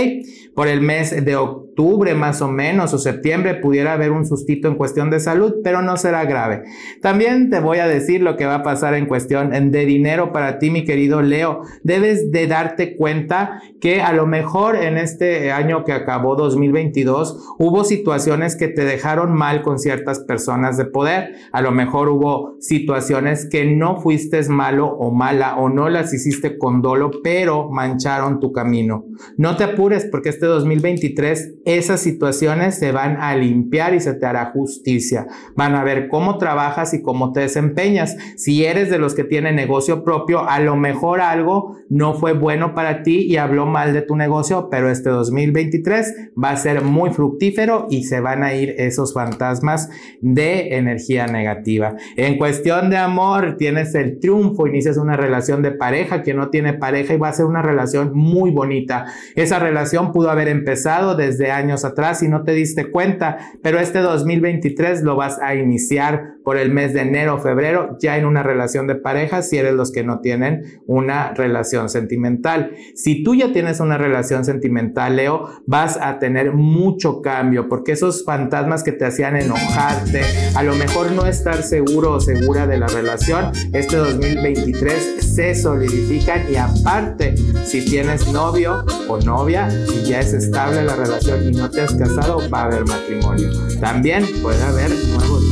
Por 0.54 0.68
el 0.68 0.82
mes 0.82 1.26
de 1.26 1.36
octubre 1.36 2.14
más 2.14 2.42
o 2.42 2.48
menos 2.48 2.94
o 2.94 2.98
septiembre 2.98 3.56
pudiera 3.56 3.94
haber 3.94 4.12
un 4.12 4.26
sustito 4.26 4.68
en 4.68 4.76
cuestión 4.76 5.10
de 5.10 5.20
salud, 5.20 5.56
pero 5.64 5.82
no 5.82 5.98
será 5.98 6.24
grave. 6.26 6.64
También 7.02 7.50
te 7.50 7.60
voy 7.60 7.80
a 7.80 7.88
decir 7.88 8.22
lo 8.22 8.38
que 8.38 8.46
va 8.46 8.56
a 8.56 8.64
pasar 8.64 8.94
en 8.94 9.08
cuestión 9.08 9.52
de 9.72 9.86
dinero 9.86 10.32
para 10.32 10.60
ti, 10.60 10.70
mi 10.70 10.86
querido 10.86 11.22
Leo 11.22 11.62
debes 11.84 12.32
de 12.32 12.48
darte 12.48 12.96
cuenta 12.96 13.62
que 13.82 14.02
a 14.02 14.14
lo 14.14 14.26
mejor 14.26 14.75
en 14.76 14.98
este 14.98 15.52
año 15.52 15.84
que 15.84 15.94
acabó 15.94 16.36
2022 16.36 17.56
hubo 17.58 17.84
situaciones 17.84 18.56
que 18.56 18.68
te 18.68 18.86
dejaron 18.86 19.34
mal 19.34 19.62
con 19.64 19.80
ciertas 19.80 20.20
personas 20.20 20.78
de 20.78 20.86
poder. 20.86 21.36
A 21.52 21.62
lo 21.62 21.72
mejor 21.72 22.10
hubo 22.10 22.58
situaciones 22.60 23.48
que 23.50 23.66
no 23.66 23.98
fuiste 24.02 24.36
malo 24.50 24.88
o 24.88 25.12
mala 25.12 25.56
o 25.56 25.70
no 25.70 25.90
las 25.90 26.14
hiciste 26.14 26.58
con 26.58 26.82
dolo, 26.82 27.12
pero 27.24 27.70
mancharon 27.70 28.40
tu 28.40 28.52
camino. 28.52 29.06
No 29.38 29.56
te 29.56 29.64
apures 29.64 30.06
porque 30.06 30.30
este 30.30 30.46
2023 30.46 31.60
esas 31.66 32.02
situaciones 32.02 32.78
se 32.78 32.92
van 32.92 33.18
a 33.18 33.36
limpiar 33.36 33.94
y 33.94 34.02
se 34.02 34.14
te 34.14 34.26
hará 34.26 34.52
justicia. 34.52 35.28
Van 35.56 35.76
a 35.76 35.84
ver 35.84 36.10
cómo 36.10 36.38
trabajas 36.38 36.94
y 36.94 37.02
cómo 37.02 37.32
te 37.32 37.42
desempeñas. 37.42 38.18
Si 38.36 38.66
eres 38.66 38.90
de 38.90 39.00
los 39.00 39.14
que 39.14 39.24
tienen 39.24 39.56
negocio 39.56 40.04
propio, 40.04 40.48
a 40.48 40.60
lo 40.60 40.76
mejor 40.76 41.22
algo 41.22 41.78
no 41.90 42.14
fue 42.14 42.34
bueno 42.34 42.74
para 42.76 43.04
ti 43.04 43.20
y 43.22 43.38
habló 43.38 43.66
mal 43.66 43.94
de 43.94 44.02
tu 44.02 44.16
negocio, 44.16 44.65
pero 44.70 44.90
este 44.90 45.10
2023 45.10 46.32
va 46.42 46.52
a 46.52 46.58
ser 46.58 46.82
muy 46.82 47.12
fructífero 47.12 47.88
y 47.90 48.04
se 48.04 48.20
van 48.20 48.44
a 48.44 48.54
ir 48.54 48.76
esos 48.78 49.14
fantasmas 49.14 49.90
de 50.22 50.76
energía 50.76 51.28
negativa. 51.28 51.96
En 52.16 52.38
cuestión 52.38 52.90
de 52.90 52.98
amor, 52.98 53.58
tienes 53.58 53.96
el 53.96 54.20
triunfo, 54.20 54.68
inicias 54.68 54.98
una 54.98 55.18
relación 55.18 55.62
de 55.62 55.72
pareja 55.72 56.24
que 56.24 56.34
no 56.34 56.50
tiene 56.50 56.74
pareja 56.74 57.14
y 57.14 57.18
va 57.18 57.30
a 57.30 57.34
ser 57.34 57.46
una 57.46 57.62
relación 57.62 58.12
muy 58.14 58.52
bonita. 58.52 59.06
Esa 59.36 59.60
relación 59.60 60.12
pudo 60.12 60.30
haber 60.30 60.48
empezado 60.48 61.16
desde 61.16 61.52
años 61.52 61.86
atrás 61.86 62.24
y 62.24 62.28
no 62.28 62.44
te 62.44 62.54
diste 62.54 62.92
cuenta, 62.92 63.38
pero 63.62 63.80
este 63.80 64.00
2023 64.00 65.02
lo 65.02 65.16
vas 65.16 65.40
a 65.42 65.56
iniciar 65.56 66.36
por 66.44 66.58
el 66.58 66.72
mes 66.72 66.94
de 66.94 67.02
enero 67.02 67.40
febrero 67.40 67.98
ya 68.00 68.18
en 68.18 68.26
una 68.26 68.44
relación 68.44 68.88
de 68.88 68.96
pareja 68.96 69.42
si 69.42 69.58
eres 69.58 69.74
los 69.74 69.92
que 69.92 70.04
no 70.04 70.20
tienen 70.20 70.82
una 70.86 71.34
relación 71.34 71.90
sentimental. 71.90 72.72
Si 72.94 73.24
tú 73.24 73.36
ya 73.36 73.52
tienes 73.52 73.80
una 73.80 73.98
relación 73.98 74.45
sentimental, 74.46 75.16
Leo, 75.16 75.50
vas 75.66 75.98
a 76.02 76.20
tener 76.20 76.54
mucho 76.54 77.22
cambio 77.22 77.68
porque 77.68 77.94
esos 77.94 78.24
fantasmas 78.24 78.84
que 78.84 78.92
te 78.92 79.06
hacían 79.06 79.36
enojarte, 79.36 80.24
a 80.56 80.64
lo 80.64 80.76
mejor 80.76 81.12
no 81.12 81.26
estar 81.26 81.64
seguro 81.64 82.14
o 82.14 82.20
segura 82.20 82.68
de 82.68 82.78
la 82.78 82.88
relación, 82.88 83.52
este 83.74 83.98
2023 83.98 85.36
se 85.36 85.56
solidifican 85.56 86.52
y 86.52 86.56
aparte, 86.56 87.36
si 87.66 87.84
tienes 87.84 88.32
novio 88.32 88.86
o 89.08 89.20
novia 89.20 89.68
y 89.94 90.04
ya 90.04 90.20
es 90.20 90.34
estable 90.34 90.84
la 90.84 90.96
relación 90.96 91.44
y 91.44 91.52
no 91.52 91.70
te 91.70 91.82
has 91.82 91.94
casado, 91.94 92.42
va 92.50 92.62
a 92.62 92.66
haber 92.66 92.86
matrimonio. 92.86 93.50
También 93.80 94.26
puede 94.42 94.62
haber 94.64 94.90
nuevos. 94.90 95.44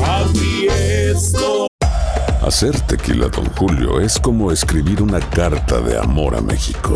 Hacer 2.42 2.78
tequila, 2.82 3.30
don 3.30 3.46
Julio, 3.56 4.02
es 4.02 4.20
como 4.20 4.52
escribir 4.52 5.02
una 5.02 5.20
carta 5.20 5.80
de 5.80 5.98
amor 5.98 6.36
a 6.36 6.42
México. 6.42 6.96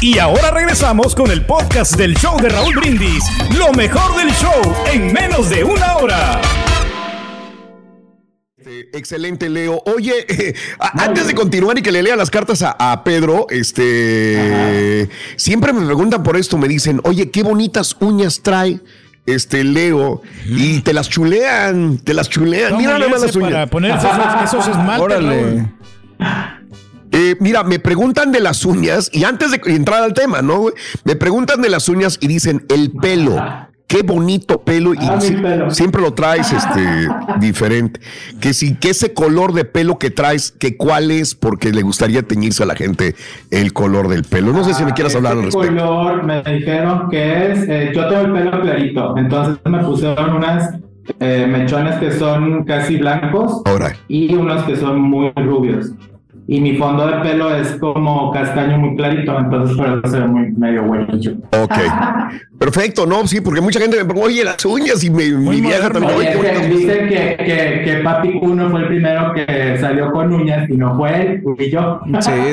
Y 0.00 0.18
ahora 0.18 0.50
regresamos 0.50 1.14
con 1.14 1.30
el 1.30 1.44
podcast 1.44 1.94
del 1.96 2.14
show 2.16 2.40
de 2.40 2.48
Raúl 2.48 2.74
Brindis. 2.76 3.22
Lo 3.58 3.70
mejor 3.72 4.16
del 4.16 4.30
show 4.32 4.60
en 4.92 5.12
menos 5.12 5.50
de 5.50 5.62
una 5.62 5.96
hora. 5.96 6.40
Excelente, 8.92 9.48
Leo. 9.50 9.82
Oye, 9.94 10.24
eh, 10.28 10.54
a- 10.80 11.04
antes 11.04 11.26
de 11.26 11.34
continuar 11.34 11.78
y 11.78 11.82
que 11.82 11.92
le 11.92 12.02
lea 12.02 12.16
las 12.16 12.30
cartas 12.30 12.62
a, 12.62 12.70
a 12.78 13.04
Pedro, 13.04 13.46
este, 13.50 15.08
siempre 15.36 15.72
me 15.72 15.84
preguntan 15.84 16.22
por 16.22 16.36
esto, 16.36 16.56
me 16.56 16.68
dicen, 16.68 17.00
oye, 17.04 17.30
qué 17.30 17.42
bonitas 17.42 17.96
uñas 18.00 18.40
trae 18.42 18.80
este 19.26 19.64
Leo 19.64 20.22
y 20.46 20.80
te 20.80 20.94
las 20.94 21.10
chulean, 21.10 21.98
te 21.98 22.14
las 22.14 22.28
chulean. 22.30 22.70
¿Cómo 22.70 22.80
Mira 22.80 22.98
nada 22.98 23.10
más 23.10 23.20
las 23.22 23.36
uñas. 23.36 23.50
para 23.52 23.66
ponerse 23.66 24.06
esos- 24.08 24.44
esos 24.44 24.68
esmaltes, 24.68 25.04
Órale. 25.04 25.42
Raúl? 25.42 26.59
Eh, 27.12 27.36
mira, 27.40 27.64
me 27.64 27.78
preguntan 27.78 28.32
de 28.32 28.40
las 28.40 28.64
uñas 28.64 29.10
y 29.12 29.24
antes 29.24 29.50
de 29.50 29.60
entrar 29.74 30.02
al 30.02 30.14
tema, 30.14 30.42
¿no? 30.42 30.66
Me 31.04 31.16
preguntan 31.16 31.60
de 31.62 31.68
las 31.68 31.88
uñas 31.88 32.18
y 32.20 32.28
dicen 32.28 32.64
el 32.68 32.92
pelo. 32.92 33.36
Qué 33.88 34.02
bonito 34.02 34.62
pelo 34.62 34.94
y 34.94 34.98
Ah, 35.00 35.16
mi 35.16 35.22
si- 35.22 35.34
pelo. 35.34 35.68
siempre 35.72 36.00
lo 36.00 36.14
traes 36.14 36.52
este 36.52 37.08
diferente. 37.40 38.00
Que 38.40 38.54
si 38.54 38.76
que 38.76 38.90
ese 38.90 39.12
color 39.14 39.52
de 39.52 39.64
pelo 39.64 39.98
que 39.98 40.10
traes, 40.10 40.52
que 40.52 40.76
cuál 40.76 41.10
es 41.10 41.34
porque 41.34 41.72
le 41.72 41.82
gustaría 41.82 42.22
teñirse 42.22 42.62
a 42.62 42.66
la 42.66 42.76
gente 42.76 43.16
el 43.50 43.72
color 43.72 44.06
del 44.06 44.22
pelo. 44.22 44.52
No 44.52 44.62
sé 44.62 44.74
si 44.74 44.84
me 44.84 44.92
quieras 44.92 45.16
hablar 45.16 45.32
al 45.32 45.44
Este 45.48 45.58
respecto. 45.58 45.84
color 45.84 46.22
me 46.22 46.40
dijeron 46.44 47.10
que 47.10 47.50
es, 47.50 47.68
eh, 47.68 47.90
yo 47.92 48.06
tengo 48.08 48.20
el 48.26 48.32
pelo 48.32 48.60
clarito, 48.62 49.16
entonces 49.16 49.56
me 49.64 49.78
pusieron 49.82 50.34
unas 50.36 50.70
eh, 51.18 51.48
mechones 51.50 51.96
que 51.96 52.12
son 52.12 52.62
casi 52.62 52.96
blancos 52.96 53.62
Ahora, 53.64 53.96
y 54.06 54.32
unos 54.32 54.62
que 54.62 54.76
son 54.76 55.00
muy 55.00 55.32
rubios. 55.34 55.90
Y 56.52 56.60
mi 56.60 56.76
fondo 56.76 57.06
de 57.06 57.12
pelo 57.20 57.54
es 57.54 57.68
como 57.78 58.32
castaño 58.32 58.76
muy 58.76 58.96
clarito, 58.96 59.38
entonces 59.38 59.76
por 59.76 59.86
eso 59.86 60.00
se 60.12 60.18
ve 60.20 60.26
muy 60.26 60.50
medio 60.50 60.84
güerillo. 60.84 61.34
ok. 61.52 61.74
Perfecto, 62.58 63.06
no, 63.06 63.26
sí, 63.26 63.40
porque 63.40 63.60
mucha 63.60 63.80
gente 63.80 63.96
me 63.96 64.04
pregunta, 64.04 64.26
oye, 64.26 64.44
las 64.44 64.62
uñas 64.64 65.02
y 65.02 65.10
me- 65.10 65.30
mi 65.30 65.60
vieja 65.60 65.88
también. 65.90 66.14
Oye, 66.14 66.36
oye, 66.36 66.50
que 66.50 67.06
que, 67.08 67.44
que, 67.44 67.82
que 67.84 68.00
Papi 68.04 68.38
Cuno 68.38 68.68
fue 68.68 68.80
el 68.80 68.86
primero 68.88 69.32
que 69.32 69.78
salió 69.80 70.10
con 70.12 70.32
uñas 70.32 70.68
y 70.68 70.76
no 70.76 70.94
fue 70.96 71.22
él, 71.22 71.40
fui 71.42 71.70
yo. 71.70 72.00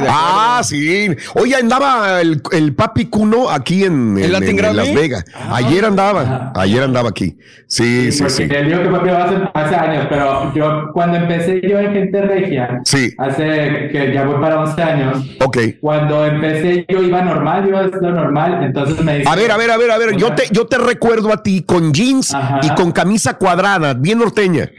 Ah, 0.07 0.61
sí. 0.63 1.09
Oye, 1.35 1.55
andaba 1.55 2.21
el, 2.21 2.41
el 2.53 2.73
papi 2.73 3.05
Cuno 3.07 3.49
aquí 3.49 3.83
en, 3.83 4.17
en-? 4.17 4.31
Las 4.31 4.93
Vegas. 4.93 5.25
Ayer 5.51 5.83
andaba, 5.85 6.53
ayer 6.55 6.83
andaba 6.83 7.09
aquí. 7.09 7.37
Sí, 7.65 8.11
sí, 8.11 8.19
Porque 8.19 8.33
sí. 8.33 8.43
él 8.49 8.67
dijo 8.69 8.83
que 8.83 8.89
papi 8.89 9.09
va 9.09 9.23
hace, 9.25 9.35
hace 9.55 9.75
años, 9.75 10.05
pero 10.09 10.53
yo 10.53 10.89
cuando 10.93 11.17
empecé 11.17 11.59
yo 11.67 11.79
en 11.79 11.91
Gente 11.93 12.21
Regia, 12.21 12.79
Sí. 12.85 13.13
hace 13.17 13.86
que 13.89 14.13
ya 14.13 14.25
voy 14.25 14.39
para 14.41 14.59
11 14.61 14.83
años, 14.83 15.25
Ok. 15.43 15.57
cuando 15.81 16.25
empecé 16.25 16.85
yo 16.89 17.01
iba 17.01 17.21
normal, 17.21 17.63
yo 17.63 17.69
iba 17.69 17.81
lo 17.83 18.11
normal, 18.11 18.63
entonces 18.63 19.03
me 19.03 19.19
dice... 19.19 19.29
A 19.29 19.35
ver, 19.35 19.51
a 19.51 19.57
ver, 19.57 19.71
a 19.71 19.77
ver, 19.77 19.91
a 19.91 19.97
ver. 19.97 20.15
Yo 20.17 20.33
te, 20.33 20.43
yo 20.51 20.65
te 20.67 20.77
recuerdo 20.77 21.31
a 21.33 21.43
ti 21.43 21.63
con 21.63 21.93
jeans 21.93 22.33
Ajá. 22.33 22.59
y 22.63 22.69
con 22.75 22.91
camisa 22.91 23.37
cuadrada, 23.37 23.93
bien 23.93 24.19
norteña. 24.19 24.69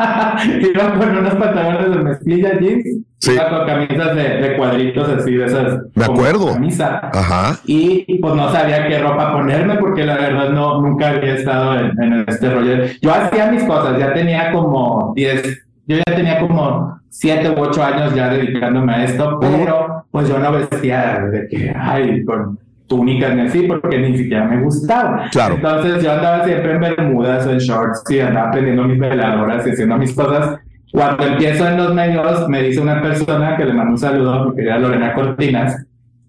iba 0.00 0.94
con 0.98 1.18
unos 1.18 1.34
pantalones 1.34 1.90
de 1.90 2.02
mezclilla 2.02 2.58
jeans, 2.58 2.84
Sí. 3.18 3.32
iba 3.32 3.50
con 3.50 3.66
camisas 3.66 4.16
de, 4.16 4.22
de 4.22 4.56
cuadritos 4.56 5.06
así, 5.10 5.34
de 5.34 5.44
esas... 5.44 5.78
Me 5.94 6.06
como 6.06 6.18
acuerdo. 6.18 6.52
Camisa. 6.54 7.10
Ajá. 7.12 7.58
Y, 7.66 8.04
y, 8.08 8.18
pues 8.18 8.34
no 8.34 8.50
sabía 8.50 8.88
qué 8.88 8.98
ropa 8.98 9.32
ponerme 9.34 9.74
porque 9.76 10.04
la 10.06 10.16
verdad 10.16 10.48
no 10.50 10.80
nunca 10.80 11.10
había 11.10 11.34
estado 11.34 11.78
en, 11.78 12.02
en 12.02 12.24
este 12.26 12.48
rollo. 12.48 12.84
Yo 13.02 13.12
hacía 13.12 13.50
mis 13.50 13.62
cosas, 13.64 13.98
ya 13.98 14.14
tenía 14.14 14.50
como 14.52 15.12
10, 15.14 15.66
yo 15.90 15.96
ya 15.96 16.14
tenía 16.14 16.38
como 16.38 17.00
7 17.08 17.50
u 17.50 17.60
8 17.60 17.82
años 17.82 18.14
ya 18.14 18.28
dedicándome 18.28 18.92
a 18.92 19.04
esto, 19.04 19.38
pero 19.40 20.04
pues 20.12 20.28
yo 20.28 20.38
no 20.38 20.52
vestía 20.52 21.18
de 21.32 21.48
que, 21.48 21.74
ay, 21.76 22.24
con 22.24 22.60
túnicas 22.86 23.34
ni 23.34 23.40
así 23.42 23.62
porque 23.62 23.98
ni 23.98 24.16
siquiera 24.16 24.44
me 24.44 24.62
gustaba. 24.62 25.28
Claro. 25.32 25.56
Entonces 25.56 26.02
yo 26.02 26.12
andaba 26.12 26.44
siempre 26.44 26.74
en 26.74 26.80
bermudas 26.80 27.44
o 27.46 27.50
en 27.50 27.58
shorts 27.58 28.04
y 28.08 28.20
andaba 28.20 28.52
prendiendo 28.52 28.84
mis 28.84 29.00
veladoras 29.00 29.66
y 29.66 29.70
haciendo 29.70 29.96
mis 29.96 30.14
cosas. 30.14 30.60
Cuando 30.92 31.24
empiezo 31.24 31.68
en 31.68 31.76
los 31.76 31.92
medios, 31.92 32.48
me 32.48 32.62
dice 32.62 32.80
una 32.80 33.02
persona 33.02 33.56
que 33.56 33.64
le 33.64 33.72
mando 33.72 33.92
un 33.92 33.98
saludo 33.98 34.32
a 34.32 34.46
mi 34.46 34.54
querida 34.54 34.78
Lorena 34.78 35.12
Cortinas, 35.12 35.86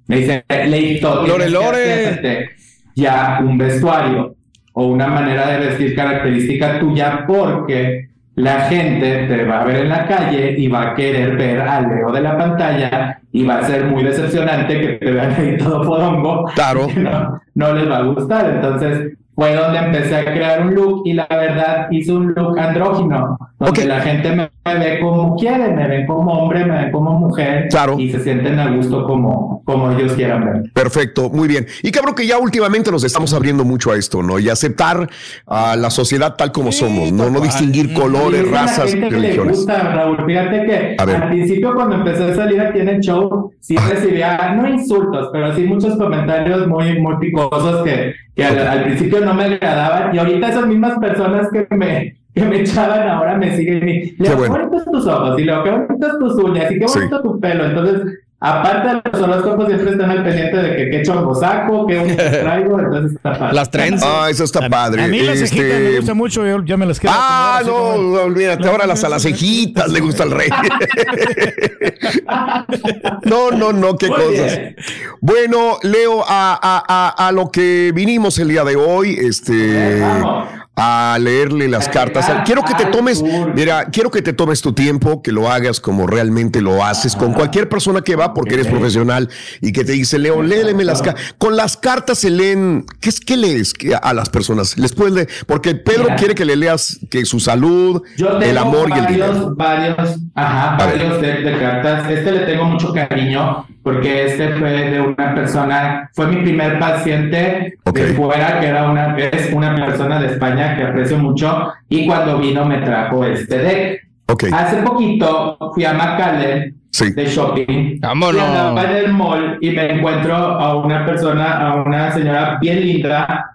me 0.08 0.18
dice, 0.18 0.44
Leito, 0.68 1.25
Lore, 1.25 1.50
Lore. 1.50 2.50
ya 2.96 3.39
un 3.44 3.58
vestuario 3.60 4.36
o 4.74 4.88
una 4.88 5.08
manera 5.08 5.51
de 5.51 5.68
vestir 5.68 5.96
característica 5.96 6.80
tuya 6.80 7.25
porque 7.27 8.11
la 8.41 8.62
gente 8.62 9.27
te 9.27 9.45
va 9.45 9.62
a 9.62 9.65
ver 9.65 9.77
en 9.77 9.89
la 9.89 10.07
calle 10.07 10.55
y 10.57 10.67
va 10.67 10.81
a 10.81 10.95
querer 10.95 11.38
ver 11.38 11.62
al 11.62 11.88
Leo 11.88 12.12
de 12.12 12.21
la 12.21 12.38
pantalla 12.38 13.19
y 13.31 13.45
va 13.45 13.60
a 13.60 13.63
ser 13.63 13.86
muy 13.86 14.03
decepcionante 14.03 14.81
que 14.81 14.88
te 14.93 15.12
vean 15.12 15.36
ahí 15.38 15.57
todo 15.57 15.83
fodongo. 15.83 16.45
Claro. 16.55 16.88
No, 17.01 17.41
no 17.55 17.74
les 17.74 17.89
va 17.89 17.98
a 17.98 18.03
gustar. 18.03 18.50
Entonces 18.50 19.17
fue 19.36 19.55
donde 19.55 19.79
empecé 19.79 20.15
a 20.15 20.25
crear 20.25 20.62
un 20.62 20.75
look 20.75 21.03
y 21.05 21.13
la 21.13 21.27
verdad 21.29 21.88
hice 21.91 22.13
un 22.13 22.33
look 22.33 22.57
andrógino, 22.57 23.38
donde 23.60 23.86
la 23.86 24.00
gente 24.01 24.36
me 24.36 24.50
ve 24.63 25.00
como 25.00 25.36
quiere, 25.38 25.70
me 25.74 25.88
ven 25.88 26.06
como 26.06 26.32
hombre, 26.34 26.63
me 26.65 26.77
ven 26.84 26.91
como 26.91 27.13
mujer 27.20 27.68
Claro. 27.70 27.98
y 28.00 28.12
se 28.12 28.20
sienten 28.20 28.60
a 28.60 28.70
gusto 28.75 29.06
como, 29.06 29.63
como 29.65 29.91
ellos 29.91 30.13
quieran 30.13 30.46
ver. 30.46 30.72
Perfecto, 30.74 31.30
muy 31.32 31.48
bien. 31.48 31.65
Y 31.82 31.89
cabrón 31.91 32.13
que 32.13 32.27
ya 32.27 32.38
últimamente 32.38 32.91
nos 32.91 33.03
estamos 33.03 33.34
abriendo 33.34 33.63
mucho 33.65 33.91
a 33.91 33.98
esto, 33.98 34.22
¿no? 34.22 34.38
Y 34.38 34.50
aceptar 34.50 35.10
a 35.48 35.75
la 35.75 35.89
sociedad 35.89 36.36
tal 36.36 36.51
como 36.51 36.72
somos, 36.72 37.12
¿no? 37.12 37.30
No 37.32 37.41
distinguir 37.41 37.94
colores, 37.94 38.50
razas, 38.50 38.91
religiones. 38.94 39.58
gusta, 39.58 39.80
Raúl. 39.96 40.24
Fíjate 40.25 40.65
que 40.65 40.96
A 41.00 41.06
ver. 41.06 41.15
al 41.24 41.30
principio 41.30 41.74
cuando 41.74 41.96
empecé 41.96 42.24
a 42.25 42.36
salir 42.36 42.62
aquí 42.62 42.80
en 42.80 42.89
el 42.89 43.00
show, 43.00 43.51
sí 43.60 43.75
recibía, 43.77 44.53
no 44.56 44.70
insultos, 44.70 45.30
pero 45.34 45.56
sí 45.56 45.63
muchos 45.63 45.98
comentarios 45.98 46.68
muy, 46.68 47.00
muy 47.00 47.15
picosos 47.18 47.84
que, 47.84 48.13
que 48.36 48.46
al, 48.46 48.60
al 48.68 48.84
principio 48.84 49.22
no 49.25 49.34
me 49.34 49.46
agradaban. 49.46 50.13
Y 50.15 50.20
ahorita 50.20 50.50
esas 50.50 50.68
mismas 50.68 51.00
personas 51.00 51.48
que 51.51 51.65
me, 51.75 52.15
que 52.35 52.41
me 52.45 52.61
echaban 52.61 53.07
ahora 53.09 53.38
me 53.38 53.55
siguen 53.55 53.88
y, 53.89 54.11
Leo, 54.17 54.31
qué 54.31 54.35
bueno. 54.35 54.69
tus 54.91 55.05
ojos, 55.07 55.39
y 55.39 55.43
Leo, 55.43 55.63
qué 55.63 55.71
bonitas 55.71 56.19
tus 56.19 56.33
uñas, 56.35 56.71
y 56.71 56.79
qué 56.79 56.88
Sí. 56.88 56.99
bonito 56.99 57.21
tu 57.21 57.39
pelo. 57.39 57.65
Entonces, 57.65 58.19
aparte 58.41 58.88
de 58.88 59.01
los 59.13 59.21
horóscopos, 59.21 59.67
siempre 59.67 59.91
están 59.91 60.10
al 60.12 60.23
pendiente 60.23 60.58
de 60.58 60.75
que 60.75 60.89
qué 60.89 61.01
chongo 61.04 61.34
saco, 61.36 61.88
qué 61.88 61.99
uñas 61.99 62.17
traigo, 62.41 62.80
entonces 62.80 63.15
está 63.15 63.38
padre. 63.39 63.54
Las 63.56 63.71
trends. 63.71 64.04
Ah, 64.06 64.27
eso 64.30 64.43
está 64.43 64.67
padre. 64.67 65.04
A 65.04 65.08
mí 65.08 65.19
las 65.21 65.39
cejitas 65.39 65.65
me 65.67 65.86
Este, 65.86 65.97
gustan 65.97 66.17
mucho, 66.17 66.45
yo 66.45 66.63
ya 66.65 66.75
me 66.77 66.86
las 66.86 66.99
quiero. 66.99 67.15
Ah, 67.17 67.62
no, 67.65 67.71
como- 67.71 68.13
olvídate, 68.19 68.67
ahora 68.67 68.86
las 68.88 69.04
a 69.04 69.10
las 69.10 69.23
cejitas 69.23 69.89
le 69.91 69.99
gusta 70.01 70.23
al 70.23 70.32
rey. 70.32 70.49
no, 73.25 73.51
no, 73.51 73.73
no, 73.73 73.97
qué 73.97 74.08
Muy 74.08 74.15
cosas. 74.17 74.58
bien. 74.58 74.75
Bueno, 75.21 75.77
Leo, 75.84 76.23
a, 76.27 76.60
a- 76.62 76.84
a- 76.88 77.27
a 77.27 77.32
lo 77.32 77.51
que 77.51 77.91
vinimos 77.93 78.38
el 78.39 78.49
día 78.49 78.63
de 78.63 78.75
hoy, 78.75 79.17
este, 79.21 79.99
Vamos. 80.01 80.47
a 80.75 81.17
leerle 81.19 81.67
las 81.67 81.89
cartas. 81.89 82.30
Quiero 82.45 82.63
que 82.63 82.73
te 82.73 82.86
tomes, 82.86 83.23
mira, 83.56 83.86
quiero 83.91 84.10
que 84.10 84.21
te 84.21 84.34
tomes 84.34 84.62
tu 84.62 84.73
tiempo, 84.73 85.21
que 85.21 85.32
lo 85.32 85.49
hagas 85.51 85.80
como 85.80 86.08
realmente 86.08 86.62
lo 86.62 86.84
haces 86.84 87.15
con 87.15 87.34
cualquier 87.34 87.69
persona 87.69 88.01
que 88.01 88.15
va, 88.15 88.31
porque 88.34 88.56
eres 88.56 88.67
profesional 88.67 89.30
y 89.62 89.72
que 89.72 89.84
te 89.84 89.94
dice, 89.94 90.20
Leo, 90.20 90.41
léeme 90.41 90.84
las 90.84 91.02
cartas. 91.02 91.36
Con 91.38 91.56
las 91.56 91.78
cartas 91.78 92.20
se 92.20 92.30
leen, 92.30 92.86
¿qué 93.00 93.10
es 93.10 93.20
qué 93.20 93.38
lees 93.38 93.74
a 94.02 94.13
las 94.13 94.30
personas? 94.30 94.78
Les 94.78 94.94
puedes 94.94 95.13
leer, 95.13 95.30
porque 95.48 95.76
Pedro 95.76 96.04
Mira. 96.04 96.15
quiere 96.15 96.36
que 96.36 96.46
le 96.46 96.56
leas 96.56 97.00
que 97.10 97.26
su 97.26 97.39
salud, 97.39 98.02
Yo 98.17 98.38
tengo 98.38 98.44
el 98.52 98.58
amor 98.58 98.89
y 98.89 99.00
el 99.00 99.06
dinero. 99.08 99.54
varios, 99.56 100.17
ajá, 100.36 100.78
varios 100.78 101.22
de, 101.22 101.34
de 101.41 101.60
cartas. 101.60 102.10
Este 102.10 102.32
le 102.32 102.39
tengo 102.41 102.65
mucho 102.65 102.94
cariño 102.94 103.65
porque 103.84 104.26
este 104.26 104.54
fue 104.60 104.70
de 104.91 105.02
una 105.02 105.34
persona, 105.34 106.10
fue 106.13 106.28
mi 106.28 106.38
primer 106.44 106.78
paciente 106.80 107.76
Ok. 107.84 107.96
de 107.98 108.13
fuera, 108.13 108.60
que 108.60 108.67
era 108.67 108.89
una, 108.91 109.17
es 109.17 109.52
una 109.54 109.76
persona 109.76 110.20
de 110.22 110.28
España 110.28 110.76
que 110.78 110.84
aprecio 110.84 111.17
mucho, 111.17 111.72
y 111.89 112.06
cuando 112.06 112.38
vino 112.39 112.63
me 112.65 112.78
trajo 112.80 113.26
este 113.26 113.58
deck. 113.58 114.02
Ok, 114.28 114.46
Hace 114.54 114.78
poquito 114.84 115.58
fui 115.74 115.84
a 115.84 115.94
McAllen 115.94 116.76
sí. 116.91 117.12
de 117.13 117.25
shopping. 117.25 117.99
Vámonos. 117.99 118.41
Y 118.41 118.45
andaba 118.45 118.84
en 118.84 118.95
el 119.06 119.13
mall 119.13 119.58
y 119.62 119.71
me 119.71 119.91
encuentro 119.93 120.36
a 120.36 120.75
una 120.77 121.06
persona, 121.06 121.67
a 121.69 121.75
una 121.84 122.12
señora 122.12 122.58
bien 122.62 122.82
linda, 122.82 123.47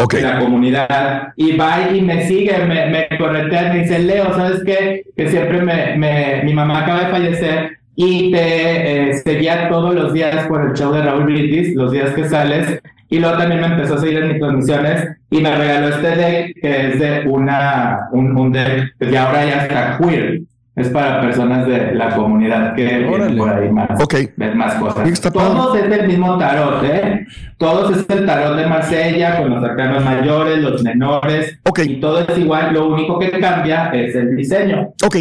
Ok, 0.00 0.14
de 0.14 0.22
la 0.22 0.38
comunidad 0.38 1.32
y 1.36 1.56
va 1.56 1.90
y 1.92 2.00
me 2.02 2.24
sigue, 2.28 2.56
me, 2.66 2.86
me 2.86 3.08
corretea, 3.18 3.72
me 3.72 3.80
dice, 3.80 3.98
Leo, 3.98 4.32
¿sabes 4.32 4.62
qué? 4.64 5.02
Que 5.16 5.28
siempre 5.28 5.60
me, 5.60 5.96
me- 5.96 6.42
mi 6.44 6.54
mamá 6.54 6.80
acaba 6.82 7.00
de 7.00 7.08
fallecer 7.08 7.78
y 7.96 8.30
te 8.30 9.10
eh, 9.10 9.14
seguía 9.24 9.68
todos 9.68 9.92
los 9.96 10.12
días 10.12 10.46
por 10.46 10.64
el 10.64 10.72
show 10.74 10.92
de 10.92 11.02
Raúl 11.02 11.24
Brindis, 11.24 11.74
los 11.74 11.90
días 11.90 12.10
que 12.10 12.28
sales, 12.28 12.80
y 13.10 13.18
luego 13.18 13.38
también 13.38 13.60
me 13.60 13.66
empezó 13.66 13.94
a 13.94 13.98
seguir 13.98 14.18
en 14.18 14.28
mis 14.28 14.38
transmisiones 14.38 15.08
y 15.32 15.40
me 15.40 15.56
regaló 15.56 15.88
este 15.88 16.14
deck 16.14 16.60
que 16.60 16.86
es 16.90 17.00
de 17.00 17.28
una, 17.28 18.02
un, 18.12 18.36
un 18.38 18.52
deck 18.52 18.94
que 19.00 19.18
ahora 19.18 19.44
ya 19.46 19.62
está 19.66 19.98
queer. 19.98 20.42
Es 20.78 20.88
para 20.90 21.20
personas 21.20 21.66
de 21.66 21.94
la 21.94 22.14
comunidad 22.14 22.74
que 22.74 22.84
vienen 22.84 23.36
por 23.36 23.50
ahí 23.50 23.68
más, 23.70 23.88
Ok. 24.02 24.14
ver 24.36 24.54
más 24.54 24.74
cosas. 24.74 25.20
Todos 25.32 25.76
es 25.76 25.90
el 25.90 26.06
mismo 26.06 26.38
tarot, 26.38 26.84
¿eh? 26.84 27.26
Todos 27.56 27.96
es 27.96 28.06
el 28.08 28.24
tarot 28.24 28.56
de 28.56 28.66
Marsella, 28.66 29.38
con 29.38 29.50
los 29.50 29.64
arcanos 29.64 30.04
mayores, 30.04 30.58
los 30.58 30.82
menores, 30.84 31.58
Ok. 31.68 31.80
y 31.80 32.00
todo 32.00 32.20
es 32.20 32.38
igual, 32.38 32.72
lo 32.74 32.88
único 32.88 33.18
que 33.18 33.30
cambia 33.32 33.90
es 33.92 34.14
el 34.14 34.36
diseño. 34.36 34.90
ok. 35.04 35.16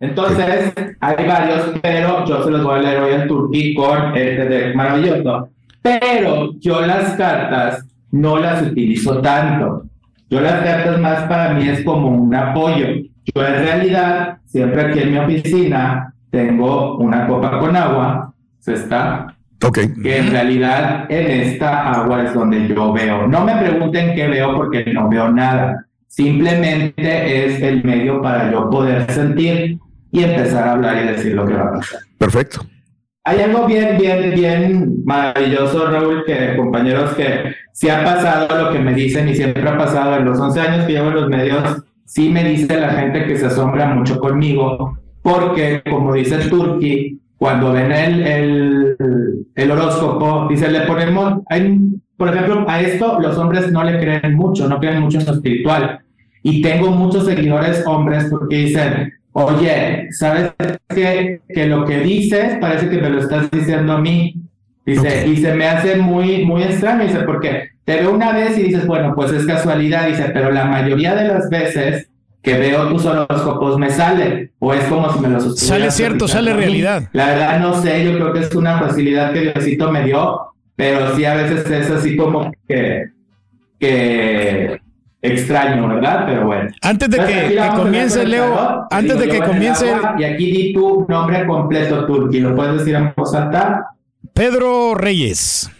Entonces, 0.00 0.72
hay 1.00 1.26
varios, 1.26 1.72
pero 1.82 2.24
yo 2.24 2.44
se 2.44 2.50
los 2.52 2.62
voy 2.62 2.78
a 2.78 2.82
leer 2.82 3.00
hoy 3.02 3.14
en 3.14 3.26
turquí 3.26 3.74
con 3.74 4.16
este 4.16 4.44
deck 4.44 4.74
maravilloso. 4.76 5.48
Pero 5.82 6.52
yo 6.60 6.82
las 6.82 7.14
cartas 7.14 7.84
no 8.12 8.38
las 8.38 8.62
utilizo 8.62 9.20
tanto. 9.20 9.84
Yo 10.30 10.40
las 10.40 10.62
cartas 10.62 11.00
más 11.00 11.22
para 11.24 11.54
mí 11.54 11.68
es 11.68 11.82
como 11.82 12.08
un 12.08 12.32
apoyo. 12.34 12.86
Yo 13.34 13.46
en 13.46 13.54
realidad, 13.54 14.38
siempre 14.44 14.82
aquí 14.82 15.00
en 15.00 15.12
mi 15.12 15.18
oficina, 15.18 16.14
tengo 16.30 16.96
una 16.98 17.26
copa 17.26 17.58
con 17.58 17.76
agua, 17.76 18.34
se 18.58 18.74
está, 18.74 19.38
Ok, 19.64 19.78
que 20.02 20.18
en 20.18 20.30
realidad 20.30 21.06
en 21.08 21.26
esta 21.40 21.90
agua 21.90 22.22
es 22.22 22.32
donde 22.32 22.68
yo 22.68 22.92
veo. 22.92 23.26
No 23.26 23.44
me 23.44 23.56
pregunten 23.56 24.14
qué 24.14 24.28
veo 24.28 24.54
porque 24.54 24.84
no 24.92 25.08
veo 25.08 25.32
nada. 25.32 25.84
Simplemente 26.06 27.46
es 27.46 27.60
el 27.60 27.82
medio 27.82 28.22
para 28.22 28.52
yo 28.52 28.70
poder 28.70 29.10
sentir 29.10 29.78
y 30.12 30.22
empezar 30.22 30.68
a 30.68 30.72
hablar 30.72 31.02
y 31.02 31.08
decir 31.08 31.34
lo 31.34 31.44
que 31.44 31.54
va 31.54 31.64
a 31.64 31.72
pasar. 31.72 32.00
perfecto. 32.18 32.60
hay 33.24 33.40
algo 33.42 33.66
bien, 33.66 33.98
bien, 33.98 34.34
bien 34.34 35.04
maravilloso, 35.04 35.90
Raúl, 35.90 36.24
que 36.24 36.56
compañeros, 36.56 37.12
que 37.14 37.54
sí 37.72 37.88
ha 37.88 38.04
pasado 38.04 38.64
lo 38.64 38.72
que 38.72 38.78
me 38.78 38.94
dicen 38.94 39.28
y 39.28 39.34
siempre 39.34 39.68
ha 39.68 39.76
pasado 39.76 40.16
en 40.16 40.24
los 40.24 40.38
11 40.38 40.60
años 40.60 40.86
que 40.86 40.92
llevo 40.92 41.08
en 41.08 41.14
los 41.14 41.28
medios, 41.28 41.82
sí 42.08 42.30
me 42.30 42.42
dice 42.42 42.80
la 42.80 42.88
gente 42.94 43.26
que 43.26 43.36
se 43.36 43.46
asombra 43.46 43.94
mucho 43.94 44.18
conmigo, 44.18 44.98
porque 45.20 45.82
como 45.88 46.14
dice 46.14 46.38
Turki, 46.48 47.20
cuando 47.36 47.72
ven 47.74 47.92
el, 47.92 48.26
el, 48.26 48.96
el 49.54 49.70
horóscopo, 49.70 50.46
dice, 50.48 50.70
le 50.70 50.80
ponemos, 50.80 51.42
hay, 51.50 51.78
por 52.16 52.28
ejemplo, 52.28 52.64
a 52.66 52.80
esto 52.80 53.20
los 53.20 53.36
hombres 53.36 53.70
no 53.70 53.84
le 53.84 53.98
creen 53.98 54.34
mucho, 54.34 54.66
no 54.68 54.80
creen 54.80 55.02
mucho 55.02 55.20
en 55.20 55.26
lo 55.26 55.32
espiritual. 55.34 56.00
Y 56.42 56.62
tengo 56.62 56.90
muchos 56.92 57.26
seguidores 57.26 57.86
hombres 57.86 58.26
porque 58.30 58.56
dicen, 58.56 59.12
oye, 59.32 60.08
¿sabes 60.10 60.52
qué? 60.88 61.42
Que 61.46 61.66
lo 61.66 61.84
que 61.84 61.98
dices 61.98 62.56
parece 62.58 62.88
que 62.88 63.02
me 63.02 63.10
lo 63.10 63.18
estás 63.18 63.50
diciendo 63.50 63.92
a 63.92 64.00
mí. 64.00 64.34
Dice, 64.86 65.28
y 65.28 65.36
se 65.36 65.54
me 65.54 65.66
hace 65.66 65.96
muy, 65.96 66.46
muy 66.46 66.62
extraño, 66.62 67.04
dice, 67.04 67.20
porque 67.20 67.68
te 67.88 67.96
veo 67.96 68.12
una 68.12 68.32
vez 68.32 68.58
y 68.58 68.64
dices, 68.64 68.86
bueno, 68.86 69.14
pues 69.14 69.32
es 69.32 69.46
casualidad, 69.46 70.08
dice, 70.08 70.28
pero 70.34 70.50
la 70.50 70.66
mayoría 70.66 71.14
de 71.14 71.26
las 71.26 71.48
veces 71.48 72.10
que 72.42 72.58
veo 72.58 72.86
tus 72.88 73.06
horóscopos 73.06 73.78
me 73.78 73.88
sale, 73.88 74.52
o 74.58 74.74
es 74.74 74.84
como 74.84 75.10
si 75.10 75.20
me 75.20 75.30
los 75.30 75.58
Sale 75.58 75.90
cierto, 75.90 76.28
sale 76.28 76.52
realidad. 76.52 77.08
La 77.12 77.28
verdad 77.28 77.60
no 77.60 77.80
sé, 77.80 78.04
yo 78.04 78.12
creo 78.12 78.34
que 78.34 78.40
es 78.40 78.54
una 78.54 78.78
facilidad 78.78 79.32
que 79.32 79.40
Diosito 79.40 79.90
me 79.90 80.04
dio, 80.04 80.52
pero 80.76 81.16
sí 81.16 81.24
a 81.24 81.32
veces 81.32 81.64
es 81.70 81.90
así 81.90 82.14
como 82.14 82.52
que, 82.68 83.04
que 83.80 84.78
extraño, 85.22 85.88
¿verdad? 85.88 86.26
Pero 86.26 86.44
bueno. 86.44 86.70
Antes 86.82 87.08
de 87.08 87.16
que, 87.16 87.58
comience, 87.74 88.26
Leo, 88.26 88.86
antes 88.90 89.18
de 89.18 89.28
que 89.28 89.38
comience. 89.38 89.86
y 90.18 90.24
aquí 90.24 90.52
di 90.52 90.72
tu 90.74 91.06
nombre 91.08 91.46
completo, 91.46 92.04
Turki. 92.04 92.40
¿Lo 92.40 92.54
puedes 92.54 92.80
decir 92.80 92.96
en 92.96 93.14
voz 93.16 93.34
alta? 93.34 93.86
Pedro 94.34 94.94
Reyes. 94.94 95.70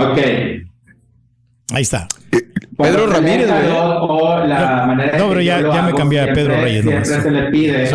Ok. 0.00 0.18
Ahí 1.72 1.82
está. 1.82 2.08
Pedro 2.76 3.06
Ramírez. 3.06 3.48
O, 4.00 4.38
la 4.46 4.84
manera 4.86 5.18
no, 5.18 5.28
pero 5.28 5.40
ya, 5.40 5.60
ya 5.60 5.82
me 5.82 5.94
cambié 5.94 6.20
a 6.20 6.32
Pedro 6.32 6.60
Reyes. 6.60 6.84
Siempre 6.84 7.04
se 7.04 7.30
le 7.30 7.42
pide 7.50 7.90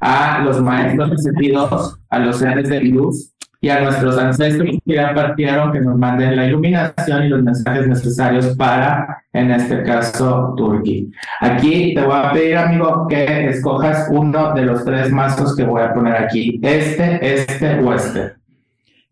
a 0.00 0.42
los 0.44 0.60
maestros 0.60 1.22
sentidos, 1.22 1.98
a 2.08 2.18
los 2.18 2.38
seres 2.38 2.68
de 2.68 2.80
luz 2.80 3.34
y 3.60 3.70
a 3.70 3.80
nuestros 3.80 4.18
ancestros 4.18 4.76
que 4.86 4.94
ya 4.94 5.14
partieron 5.14 5.72
que 5.72 5.80
nos 5.80 5.96
manden 5.96 6.36
la 6.36 6.46
iluminación 6.46 7.24
y 7.24 7.28
los 7.28 7.42
mensajes 7.42 7.88
necesarios 7.88 8.54
para, 8.56 9.24
en 9.32 9.50
este 9.50 9.82
caso, 9.82 10.54
Turquía. 10.56 11.04
Aquí 11.40 11.94
te 11.94 12.02
voy 12.02 12.14
a 12.14 12.32
pedir, 12.32 12.56
amigo, 12.58 13.06
que 13.08 13.48
escojas 13.48 14.08
uno 14.10 14.52
de 14.52 14.62
los 14.62 14.84
tres 14.84 15.10
mazos 15.10 15.56
que 15.56 15.64
voy 15.64 15.82
a 15.82 15.94
poner 15.94 16.14
aquí. 16.14 16.60
Este, 16.62 17.18
este 17.22 17.80
o 17.80 17.94
este. 17.94 18.34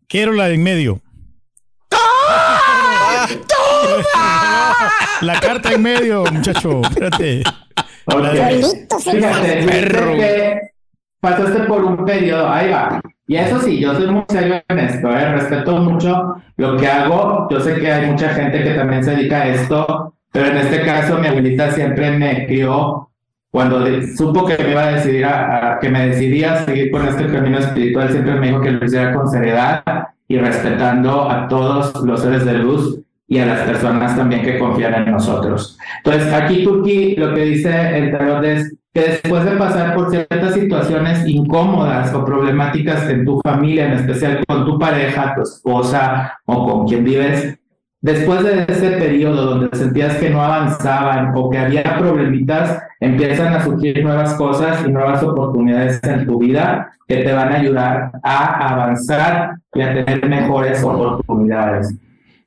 Quiero 0.07 0.33
la 0.33 0.47
de 0.47 0.53
en 0.53 0.63
medio. 0.63 1.02
La 5.21 5.39
carta 5.39 5.73
en 5.73 5.81
medio, 5.81 6.23
muchacho. 6.31 6.81
Espérate. 6.83 7.43
Fíjate, 8.99 9.63
perro. 9.65 10.15
Que 10.15 10.61
pasaste 11.19 11.59
por 11.61 11.83
un 11.83 12.05
periodo. 12.05 12.49
Ahí 12.49 12.69
va. 12.69 13.01
Y 13.27 13.35
eso 13.37 13.59
sí, 13.61 13.79
yo 13.79 13.95
soy 13.95 14.07
muy 14.07 14.23
serio 14.27 14.61
en 14.67 14.79
esto, 14.79 15.09
¿eh? 15.09 15.31
respeto 15.31 15.77
mucho 15.77 16.35
lo 16.57 16.77
que 16.77 16.87
hago. 16.87 17.47
Yo 17.49 17.59
sé 17.61 17.75
que 17.75 17.91
hay 17.91 18.11
mucha 18.11 18.29
gente 18.29 18.61
que 18.63 18.71
también 18.71 19.03
se 19.03 19.11
dedica 19.11 19.43
a 19.43 19.47
esto, 19.47 20.13
pero 20.31 20.47
en 20.47 20.57
este 20.57 20.83
caso 20.83 21.17
mi 21.17 21.27
abuelita 21.27 21.71
siempre 21.71 22.11
me 22.11 22.45
crió 22.45 23.09
cuando 23.49 23.85
supo 24.17 24.45
que 24.45 24.57
me 24.57 24.71
iba 24.71 24.81
a 24.81 24.91
decidir 24.93 25.25
a, 25.25 25.77
que 25.79 25.87
me 25.87 26.07
decidía 26.07 26.53
a 26.53 26.65
seguir 26.65 26.89
con 26.89 27.07
este 27.07 27.27
camino 27.27 27.59
espiritual, 27.59 28.09
siempre 28.09 28.33
me 28.33 28.47
dijo 28.47 28.61
que 28.61 28.71
lo 28.71 28.83
hiciera 28.83 29.13
con 29.13 29.29
seriedad 29.29 29.83
y 30.27 30.37
respetando 30.39 31.29
a 31.29 31.47
todos 31.47 32.03
los 32.03 32.21
seres 32.21 32.45
de 32.45 32.53
luz 32.53 32.99
y 33.27 33.39
a 33.39 33.45
las 33.45 33.61
personas 33.61 34.15
también 34.15 34.43
que 34.43 34.59
confían 34.59 34.93
en 34.95 35.11
nosotros. 35.11 35.77
Entonces, 36.03 36.31
aquí 36.33 36.63
Turki 36.63 37.15
lo 37.15 37.33
que 37.33 37.41
dice 37.45 37.97
el 37.97 38.11
tarot 38.11 38.43
es 38.43 38.75
que 38.93 39.01
después 39.01 39.43
de 39.45 39.51
pasar 39.51 39.95
por 39.95 40.11
ciertas 40.11 40.53
situaciones 40.53 41.27
incómodas 41.27 42.13
o 42.13 42.23
problemáticas 42.23 43.09
en 43.09 43.25
tu 43.25 43.41
familia, 43.41 43.87
en 43.87 43.93
especial 43.93 44.43
con 44.47 44.65
tu 44.65 44.77
pareja, 44.77 45.33
tu 45.35 45.41
esposa 45.41 46.37
o 46.45 46.67
con 46.67 46.87
quien 46.87 47.03
vives, 47.03 47.57
después 48.01 48.43
de 48.43 48.65
ese 48.67 48.91
periodo 48.91 49.45
donde 49.45 49.77
sentías 49.77 50.17
que 50.17 50.29
no 50.29 50.43
avanzaban 50.43 51.31
o 51.35 51.49
que 51.49 51.57
había 51.57 51.97
problemitas, 51.97 52.83
empiezan 52.99 53.53
a 53.53 53.63
surgir 53.63 54.03
nuevas 54.03 54.35
cosas 54.35 54.85
y 54.85 54.91
nuevas 54.91 55.23
oportunidades 55.23 55.99
en 56.03 56.27
tu 56.27 56.37
vida 56.37 56.91
que 57.07 57.23
te 57.23 57.33
van 57.33 57.51
a 57.51 57.55
ayudar 57.55 58.11
a 58.21 58.73
avanzar 58.73 59.55
y 59.73 59.81
a 59.81 60.05
tener 60.05 60.27
mejores 60.27 60.83
oportunidades. 60.83 61.95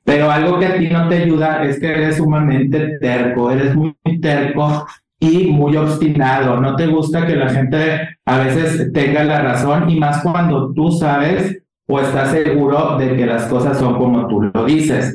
Pero 0.07 0.31
algo 0.31 0.57
que 0.57 0.65
a 0.67 0.77
ti 0.77 0.87
no 0.87 1.09
te 1.09 1.23
ayuda 1.23 1.65
es 1.65 1.81
que 1.81 1.91
eres 1.91 2.15
sumamente 2.15 2.97
terco, 3.01 3.51
eres 3.51 3.75
muy 3.75 3.93
terco 4.21 4.87
y 5.19 5.47
muy 5.51 5.75
obstinado. 5.75 6.61
No 6.61 6.77
te 6.77 6.87
gusta 6.87 7.27
que 7.27 7.35
la 7.35 7.49
gente 7.49 8.07
a 8.23 8.37
veces 8.37 8.93
tenga 8.93 9.25
la 9.25 9.41
razón 9.41 9.89
y 9.89 9.99
más 9.99 10.21
cuando 10.23 10.71
tú 10.71 10.93
sabes 10.93 11.61
o 11.89 11.99
estás 11.99 12.31
seguro 12.31 12.97
de 12.97 13.17
que 13.17 13.25
las 13.25 13.47
cosas 13.47 13.77
son 13.77 13.97
como 13.97 14.29
tú 14.29 14.43
lo 14.43 14.63
dices. 14.63 15.13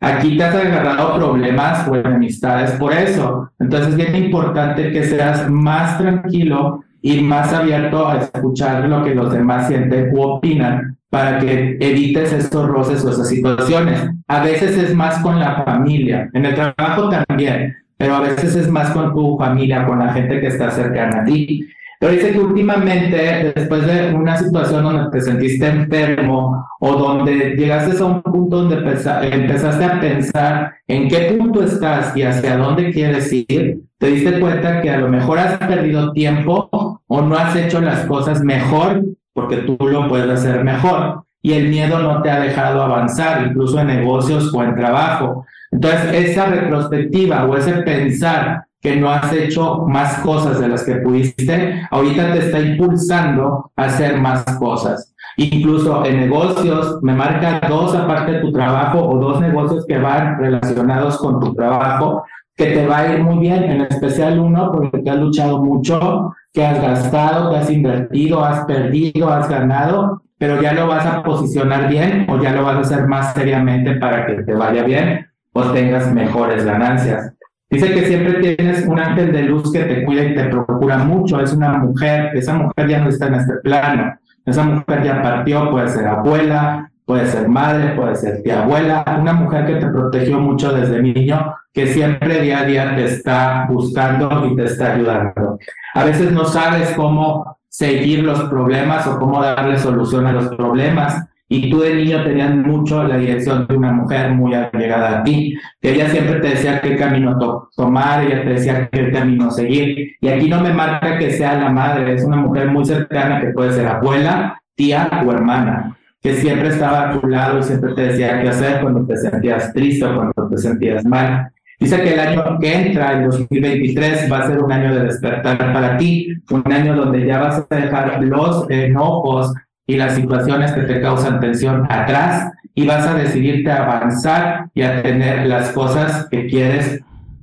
Aquí 0.00 0.36
te 0.36 0.42
has 0.42 0.56
agarrado 0.56 1.14
problemas 1.14 1.86
o 1.86 1.94
enemistades 1.94 2.72
por 2.72 2.92
eso. 2.92 3.48
Entonces 3.60 3.90
es 3.90 3.96
bien 3.96 4.24
importante 4.24 4.90
que 4.90 5.04
seas 5.04 5.48
más 5.48 5.98
tranquilo 5.98 6.82
y 7.00 7.20
más 7.20 7.52
abierto 7.52 8.08
a 8.08 8.18
escuchar 8.18 8.88
lo 8.88 9.04
que 9.04 9.14
los 9.14 9.32
demás 9.32 9.68
sienten 9.68 10.10
u 10.12 10.20
opinan 10.20 10.98
para 11.12 11.38
que 11.38 11.76
evites 11.78 12.32
estos 12.32 12.66
roces 12.66 13.04
o 13.04 13.10
esas 13.10 13.28
situaciones. 13.28 14.10
A 14.26 14.42
veces 14.42 14.76
es 14.78 14.94
más 14.94 15.18
con 15.18 15.38
la 15.38 15.62
familia, 15.62 16.28
en 16.32 16.46
el 16.46 16.54
trabajo 16.54 17.10
también 17.10 17.76
pero 18.02 18.16
a 18.16 18.20
veces 18.20 18.56
es 18.56 18.68
más 18.68 18.90
con 18.90 19.14
tu 19.14 19.38
familia, 19.38 19.86
con 19.86 20.00
la 20.00 20.12
gente 20.12 20.40
que 20.40 20.48
está 20.48 20.72
cercana 20.72 21.20
a 21.20 21.24
ti. 21.24 21.68
Pero 22.00 22.12
dice 22.12 22.32
que 22.32 22.40
últimamente, 22.40 23.52
después 23.54 23.86
de 23.86 24.12
una 24.12 24.36
situación 24.36 24.82
donde 24.82 25.08
te 25.12 25.20
sentiste 25.20 25.68
enfermo 25.68 26.66
o 26.80 26.96
donde 26.96 27.54
llegaste 27.54 27.96
a 28.02 28.04
un 28.04 28.20
punto 28.22 28.56
donde 28.56 28.78
empezaste 28.78 29.84
a 29.84 30.00
pensar 30.00 30.72
en 30.88 31.06
qué 31.06 31.36
punto 31.38 31.62
estás 31.62 32.16
y 32.16 32.22
hacia 32.24 32.56
dónde 32.56 32.90
quieres 32.90 33.32
ir, 33.32 33.78
te 33.98 34.06
diste 34.08 34.40
cuenta 34.40 34.82
que 34.82 34.90
a 34.90 34.98
lo 34.98 35.06
mejor 35.06 35.38
has 35.38 35.58
perdido 35.58 36.12
tiempo 36.12 36.68
o 37.06 37.22
no 37.22 37.36
has 37.36 37.54
hecho 37.54 37.80
las 37.80 38.04
cosas 38.06 38.42
mejor 38.42 39.04
porque 39.32 39.58
tú 39.58 39.76
lo 39.80 40.08
puedes 40.08 40.30
hacer 40.30 40.64
mejor. 40.64 41.24
Y 41.44 41.54
el 41.54 41.68
miedo 41.68 41.98
no 41.98 42.22
te 42.22 42.30
ha 42.30 42.40
dejado 42.40 42.82
avanzar, 42.82 43.46
incluso 43.46 43.80
en 43.80 43.88
negocios 43.88 44.54
o 44.54 44.62
en 44.62 44.76
trabajo. 44.76 45.44
Entonces, 45.72 46.28
esa 46.30 46.46
retrospectiva 46.46 47.44
o 47.46 47.56
ese 47.56 47.72
pensar 47.82 48.64
que 48.80 48.96
no 48.96 49.10
has 49.10 49.32
hecho 49.32 49.86
más 49.86 50.18
cosas 50.18 50.60
de 50.60 50.68
las 50.68 50.84
que 50.84 50.96
pudiste, 50.96 51.86
ahorita 51.90 52.32
te 52.32 52.38
está 52.40 52.60
impulsando 52.60 53.70
a 53.76 53.84
hacer 53.84 54.20
más 54.20 54.44
cosas. 54.58 55.14
Incluso 55.36 56.04
en 56.04 56.20
negocios, 56.20 56.98
me 57.02 57.14
marca 57.14 57.60
dos 57.68 57.94
aparte 57.94 58.32
de 58.32 58.40
tu 58.40 58.52
trabajo 58.52 59.08
o 59.08 59.18
dos 59.18 59.40
negocios 59.40 59.86
que 59.86 59.98
van 59.98 60.38
relacionados 60.38 61.16
con 61.18 61.40
tu 61.40 61.54
trabajo, 61.54 62.24
que 62.56 62.66
te 62.66 62.86
va 62.86 62.98
a 62.98 63.14
ir 63.14 63.22
muy 63.22 63.38
bien, 63.38 63.64
en 63.64 63.80
especial 63.82 64.38
uno 64.38 64.70
porque 64.72 64.98
te 64.98 65.10
has 65.10 65.16
luchado 65.16 65.62
mucho, 65.62 66.34
que 66.52 66.64
has 66.64 66.80
gastado, 66.80 67.50
que 67.50 67.56
has 67.56 67.70
invertido, 67.70 68.44
has 68.44 68.64
perdido, 68.66 69.32
has 69.32 69.48
ganado, 69.48 70.22
pero 70.38 70.60
ya 70.60 70.72
lo 70.72 70.86
vas 70.86 71.06
a 71.06 71.22
posicionar 71.22 71.88
bien 71.88 72.26
o 72.28 72.40
ya 72.40 72.52
lo 72.52 72.64
vas 72.64 72.76
a 72.76 72.80
hacer 72.80 73.06
más 73.06 73.32
seriamente 73.32 73.94
para 73.96 74.26
que 74.26 74.42
te 74.42 74.54
vaya 74.54 74.82
bien 74.82 75.26
o 75.52 75.62
tengas 75.70 76.12
mejores 76.12 76.64
ganancias. 76.64 77.32
Dice 77.70 77.94
que 77.94 78.04
siempre 78.04 78.54
tienes 78.54 78.86
un 78.86 78.98
ángel 78.98 79.32
de 79.32 79.44
luz 79.44 79.72
que 79.72 79.84
te 79.84 80.04
cuida 80.04 80.24
y 80.24 80.34
te 80.34 80.44
procura 80.44 80.98
mucho. 80.98 81.40
Es 81.40 81.54
una 81.54 81.78
mujer, 81.78 82.36
esa 82.36 82.52
mujer 82.52 82.86
ya 82.86 82.98
no 82.98 83.08
está 83.08 83.28
en 83.28 83.34
este 83.34 83.54
plano. 83.62 84.14
Esa 84.44 84.62
mujer 84.62 85.02
ya 85.02 85.22
partió, 85.22 85.70
puede 85.70 85.88
ser 85.88 86.06
abuela, 86.06 86.91
puede 87.04 87.26
ser 87.26 87.48
madre, 87.48 87.94
puede 87.94 88.14
ser 88.16 88.42
tía 88.42 88.62
abuela, 88.62 89.04
una 89.20 89.32
mujer 89.32 89.66
que 89.66 89.74
te 89.76 89.86
protegió 89.86 90.38
mucho 90.38 90.72
desde 90.72 91.02
niño, 91.02 91.54
que 91.72 91.86
siempre 91.86 92.40
día 92.40 92.60
a 92.60 92.64
día 92.64 92.96
te 92.96 93.04
está 93.04 93.66
buscando 93.68 94.46
y 94.46 94.56
te 94.56 94.64
está 94.64 94.94
ayudando. 94.94 95.58
A 95.94 96.04
veces 96.04 96.32
no 96.32 96.44
sabes 96.44 96.92
cómo 96.96 97.58
seguir 97.68 98.22
los 98.22 98.40
problemas 98.44 99.06
o 99.06 99.18
cómo 99.18 99.42
darle 99.42 99.78
solución 99.78 100.26
a 100.26 100.32
los 100.32 100.54
problemas 100.54 101.26
y 101.52 101.70
tú 101.70 101.80
de 101.80 101.94
niño 101.94 102.24
tenías 102.24 102.54
mucho 102.54 103.04
la 103.04 103.18
dirección 103.18 103.66
de 103.66 103.76
una 103.76 103.92
mujer 103.92 104.30
muy 104.32 104.54
allegada 104.54 105.18
a 105.18 105.22
ti, 105.22 105.54
que 105.82 105.92
ella 105.92 106.08
siempre 106.08 106.40
te 106.40 106.48
decía 106.48 106.80
qué 106.80 106.96
camino 106.96 107.36
tomar, 107.76 108.24
ella 108.24 108.42
te 108.42 108.50
decía 108.50 108.88
qué 108.90 109.10
camino 109.10 109.50
seguir. 109.50 110.16
Y 110.18 110.28
aquí 110.28 110.48
no 110.48 110.62
me 110.62 110.72
marca 110.72 111.18
que 111.18 111.30
sea 111.30 111.58
la 111.58 111.68
madre, 111.68 112.14
es 112.14 112.24
una 112.24 112.38
mujer 112.38 112.70
muy 112.70 112.86
cercana 112.86 113.38
que 113.38 113.48
puede 113.48 113.72
ser 113.72 113.86
abuela, 113.86 114.62
tía 114.74 115.10
o 115.26 115.30
hermana, 115.30 115.98
que 116.22 116.34
siempre 116.36 116.68
estaba 116.68 117.10
a 117.10 117.20
tu 117.20 117.26
lado 117.26 117.58
y 117.58 117.62
siempre 117.62 117.94
te 117.94 118.02
decía 118.02 118.40
qué 118.40 118.48
hacer 118.48 118.80
cuando 118.80 119.04
te 119.04 119.16
sentías 119.16 119.72
triste 119.72 120.04
o 120.04 120.14
cuando 120.14 120.48
te 120.48 120.58
sentías 120.58 121.04
mal. 121.04 121.50
Dice 121.80 122.00
que 122.00 122.14
el 122.14 122.20
año 122.20 122.58
que 122.60 122.74
entra, 122.74 123.18
el 123.18 123.24
2023, 123.24 124.30
va 124.30 124.38
a 124.38 124.46
ser 124.46 124.62
un 124.62 124.70
año 124.70 124.94
de 124.94 125.04
despertar 125.04 125.58
para 125.58 125.96
ti, 125.96 126.28
un 126.50 126.72
año 126.72 126.94
donde 126.94 127.26
ya 127.26 127.40
vas 127.40 127.66
a 127.68 127.74
dejar 127.74 128.22
los 128.22 128.70
enojos, 128.70 129.52
y 129.86 129.96
las 129.96 130.14
situaciones 130.14 130.72
que 130.72 130.82
te 130.82 131.00
causan 131.00 131.40
tensión 131.40 131.86
atrás 131.90 132.52
y 132.74 132.86
vas 132.86 133.06
a 133.06 133.14
decidirte 133.14 133.70
a 133.70 133.84
avanzar 133.84 134.70
y 134.74 134.82
a 134.82 135.02
tener 135.02 135.46
las 135.46 135.70
cosas 135.72 136.28
que 136.30 136.46
quieres 136.46 137.00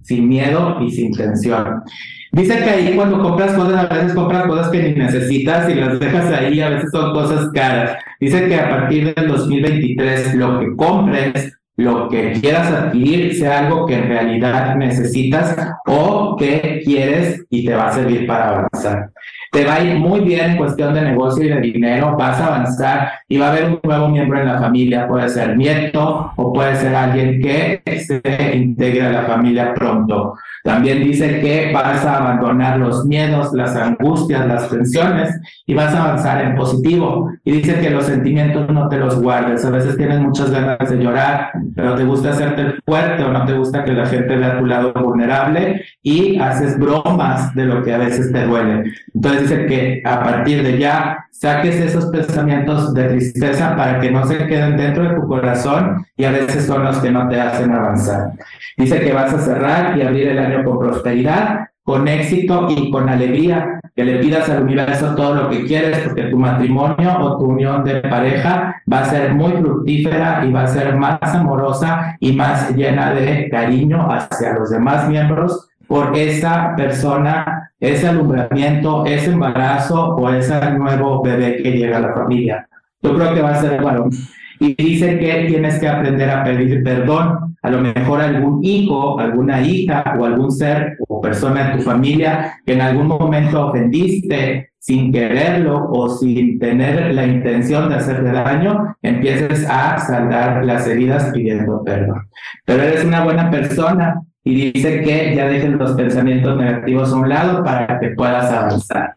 sin 0.10 0.28
miedo 0.28 0.78
y 0.82 0.92
sin 0.92 1.14
tensión. 1.14 1.84
Dice 2.32 2.58
que 2.58 2.70
ahí 2.70 2.96
cuando 2.96 3.22
compras 3.22 3.54
cosas, 3.54 3.90
a 3.90 3.94
veces 3.94 4.14
compras 4.14 4.48
cosas 4.48 4.70
que 4.70 4.84
ni 4.84 4.96
necesitas 4.96 5.70
y 5.70 5.76
las 5.76 6.00
dejas 6.00 6.32
ahí, 6.32 6.60
a 6.62 6.70
veces 6.70 6.90
son 6.92 7.14
cosas 7.14 7.50
caras. 7.54 7.98
Dice 8.20 8.48
que 8.48 8.56
a 8.56 8.70
partir 8.70 9.14
del 9.14 9.28
2023 9.28 10.36
lo 10.36 10.60
que 10.60 10.76
compres, 10.76 11.54
lo 11.78 12.10
que 12.10 12.34
quieras 12.34 12.72
adquirir, 12.72 13.36
sea 13.36 13.68
algo 13.68 13.86
que 13.86 13.96
en 13.96 14.08
realidad 14.10 14.76
necesitas 14.76 15.56
o 15.86 16.36
que 16.38 16.82
quieres 16.84 17.46
y 17.50 17.66
te 17.66 17.74
va 17.76 17.88
a 17.88 17.94
servir 17.94 18.26
para 18.28 18.50
avanzar 18.50 19.12
te 19.52 19.66
va 19.66 19.76
a 19.76 19.84
ir 19.84 19.98
muy 19.98 20.22
bien 20.22 20.52
en 20.52 20.58
cuestión 20.58 20.94
de 20.94 21.02
negocio 21.02 21.46
y 21.46 21.50
de 21.50 21.62
dinero, 21.62 22.16
vas 22.18 22.40
a 22.40 22.48
avanzar 22.48 23.12
y 23.28 23.38
va 23.38 23.48
a 23.48 23.52
haber 23.52 23.66
un 23.66 23.80
nuevo 23.84 24.10
miembro 24.10 24.40
en 24.40 24.48
la 24.48 24.60
familia, 24.60 25.08
puede 25.08 25.30
ser 25.30 25.58
nieto 25.58 26.32
o 26.36 26.54
puede 26.54 26.76
ser 26.76 26.96
alguien 26.96 27.42
que 27.42 27.82
se 28.00 28.56
integre 28.56 29.08
a 29.08 29.12
la 29.12 29.24
familia 29.24 29.74
pronto. 29.74 30.36
También 30.64 31.04
dice 31.04 31.40
que 31.40 31.72
vas 31.74 32.06
a 32.06 32.18
abandonar 32.18 32.78
los 32.80 33.06
miedos, 33.06 33.54
las 33.54 33.76
angustias, 33.76 34.46
las 34.46 34.70
tensiones 34.70 35.40
y 35.66 35.74
vas 35.74 35.94
a 35.94 36.04
avanzar 36.04 36.44
en 36.44 36.56
positivo. 36.56 37.32
Y 37.46 37.52
dice 37.54 37.80
que 37.80 37.90
los 37.90 38.06
sentimientos 38.06 38.70
no 38.70 38.90
te 38.90 38.98
los 38.98 39.22
guardes. 39.22 39.64
A 39.66 39.70
veces 39.70 39.96
tienes 39.96 40.20
muchas 40.20 40.52
ganas 40.52 40.90
de 40.90 40.98
llorar, 40.98 41.52
pero 41.76 41.96
te 41.96 42.04
gusta 42.04 42.32
hacerte 42.32 42.76
fuerte 42.86 43.24
o 43.24 43.32
no 43.32 43.46
te 43.46 43.54
gusta 43.54 43.84
que 43.84 43.94
la 43.94 44.06
gente 44.06 44.36
vea 44.36 44.60
tu 44.60 44.66
lado 44.66 44.94
vulnerable 44.94 45.82
y 46.04 46.38
haces 46.40 46.78
bromas 46.78 47.54
de 47.56 47.66
lo 47.66 47.84
que 47.84 47.94
a 47.94 47.98
veces 47.98 48.32
te 48.32 48.46
duele. 48.46 48.92
Entonces 49.14 49.39
dice 49.42 49.66
que 49.66 50.02
a 50.06 50.24
partir 50.24 50.64
de 50.64 50.78
ya 50.78 51.26
saques 51.32 51.76
esos 51.76 52.08
pensamientos 52.08 52.94
de 52.94 53.06
tristeza 53.06 53.76
para 53.76 54.00
que 54.00 54.12
no 54.12 54.26
se 54.26 54.38
queden 54.48 54.78
dentro 54.78 55.04
de 55.04 55.16
tu 55.16 55.28
corazón 55.28 56.06
y 56.18 56.26
a 56.26 56.32
veces 56.32 56.66
son 56.66 56.84
los 56.84 56.98
que 56.98 57.12
no 57.12 57.28
te 57.30 57.40
hacen 57.40 57.72
avanzar. 57.72 58.32
Dice 58.78 59.00
que 59.00 59.14
vas 59.14 59.34
a 59.34 59.40
cerrar 59.40 59.98
y 59.98 60.02
abrir 60.02 60.28
el 60.30 60.40
año 60.40 60.64
con 60.64 60.80
prosperidad, 60.80 61.68
con 61.84 62.08
éxito 62.08 62.68
y 62.70 62.92
con 62.92 63.10
alegría, 63.10 63.80
que 63.96 64.04
le 64.04 64.20
pidas 64.20 64.50
al 64.50 64.64
universo 64.64 65.16
todo 65.16 65.34
lo 65.34 65.50
que 65.50 65.66
quieres, 65.66 66.00
porque 66.00 66.24
tu 66.24 66.38
matrimonio 66.38 67.18
o 67.20 67.38
tu 67.38 67.46
unión 67.46 67.84
de 67.84 68.02
pareja 68.02 68.82
va 68.92 69.00
a 69.00 69.06
ser 69.06 69.34
muy 69.34 69.54
fructífera 69.54 70.46
y 70.46 70.52
va 70.52 70.64
a 70.64 70.68
ser 70.68 70.96
más 70.96 71.20
amorosa 71.22 72.16
y 72.20 72.34
más 72.34 72.76
llena 72.76 73.14
de 73.14 73.50
cariño 73.50 74.08
hacia 74.12 74.54
los 74.54 74.70
demás 74.70 75.08
miembros 75.10 75.69
por 75.90 76.16
esa 76.16 76.76
persona, 76.76 77.72
ese 77.80 78.08
alumbramiento, 78.08 79.06
ese 79.08 79.32
embarazo 79.32 80.16
o 80.16 80.30
ese 80.30 80.54
nuevo 80.74 81.24
bebé 81.24 81.64
que 81.64 81.72
llega 81.72 81.98
a 81.98 82.02
la 82.02 82.14
familia. 82.14 82.70
Yo 83.02 83.16
creo 83.16 83.34
que 83.34 83.42
va 83.42 83.50
a 83.50 83.62
ser 83.62 83.82
varón. 83.82 84.12
Y 84.60 84.76
dice 84.76 85.18
que 85.18 85.46
tienes 85.48 85.80
que 85.80 85.88
aprender 85.88 86.30
a 86.30 86.44
pedir 86.44 86.84
perdón. 86.84 87.58
A 87.64 87.72
lo 87.72 87.82
mejor 87.82 88.22
algún 88.22 88.64
hijo, 88.64 89.20
alguna 89.20 89.62
hija 89.62 90.14
o 90.20 90.26
algún 90.26 90.52
ser 90.52 90.96
o 91.08 91.20
persona 91.22 91.72
en 91.72 91.78
tu 91.80 91.84
familia 91.84 92.60
que 92.66 92.74
en 92.74 92.82
algún 92.82 93.08
momento 93.08 93.68
ofendiste 93.68 94.70
sin 94.78 95.12
quererlo 95.12 95.90
o 95.92 96.08
sin 96.08 96.60
tener 96.60 97.16
la 97.16 97.26
intención 97.26 97.90
de 97.90 97.96
hacerle 97.96 98.32
daño, 98.32 98.96
empieces 99.02 99.68
a 99.68 99.98
saldar 99.98 100.64
las 100.64 100.88
heridas 100.88 101.32
pidiendo 101.34 101.84
perdón. 101.84 102.28
Pero 102.64 102.84
eres 102.84 103.04
una 103.04 103.24
buena 103.24 103.50
persona 103.50 104.22
y 104.50 104.72
dice 104.72 105.02
que 105.02 105.36
ya 105.36 105.48
dejen 105.48 105.78
los 105.78 105.92
pensamientos 105.92 106.58
negativos 106.58 107.14
a 107.14 107.16
un 107.18 107.30
lado 107.30 107.64
para 107.64 108.00
que 108.00 108.10
puedas 108.10 108.52
avanzar. 108.52 109.16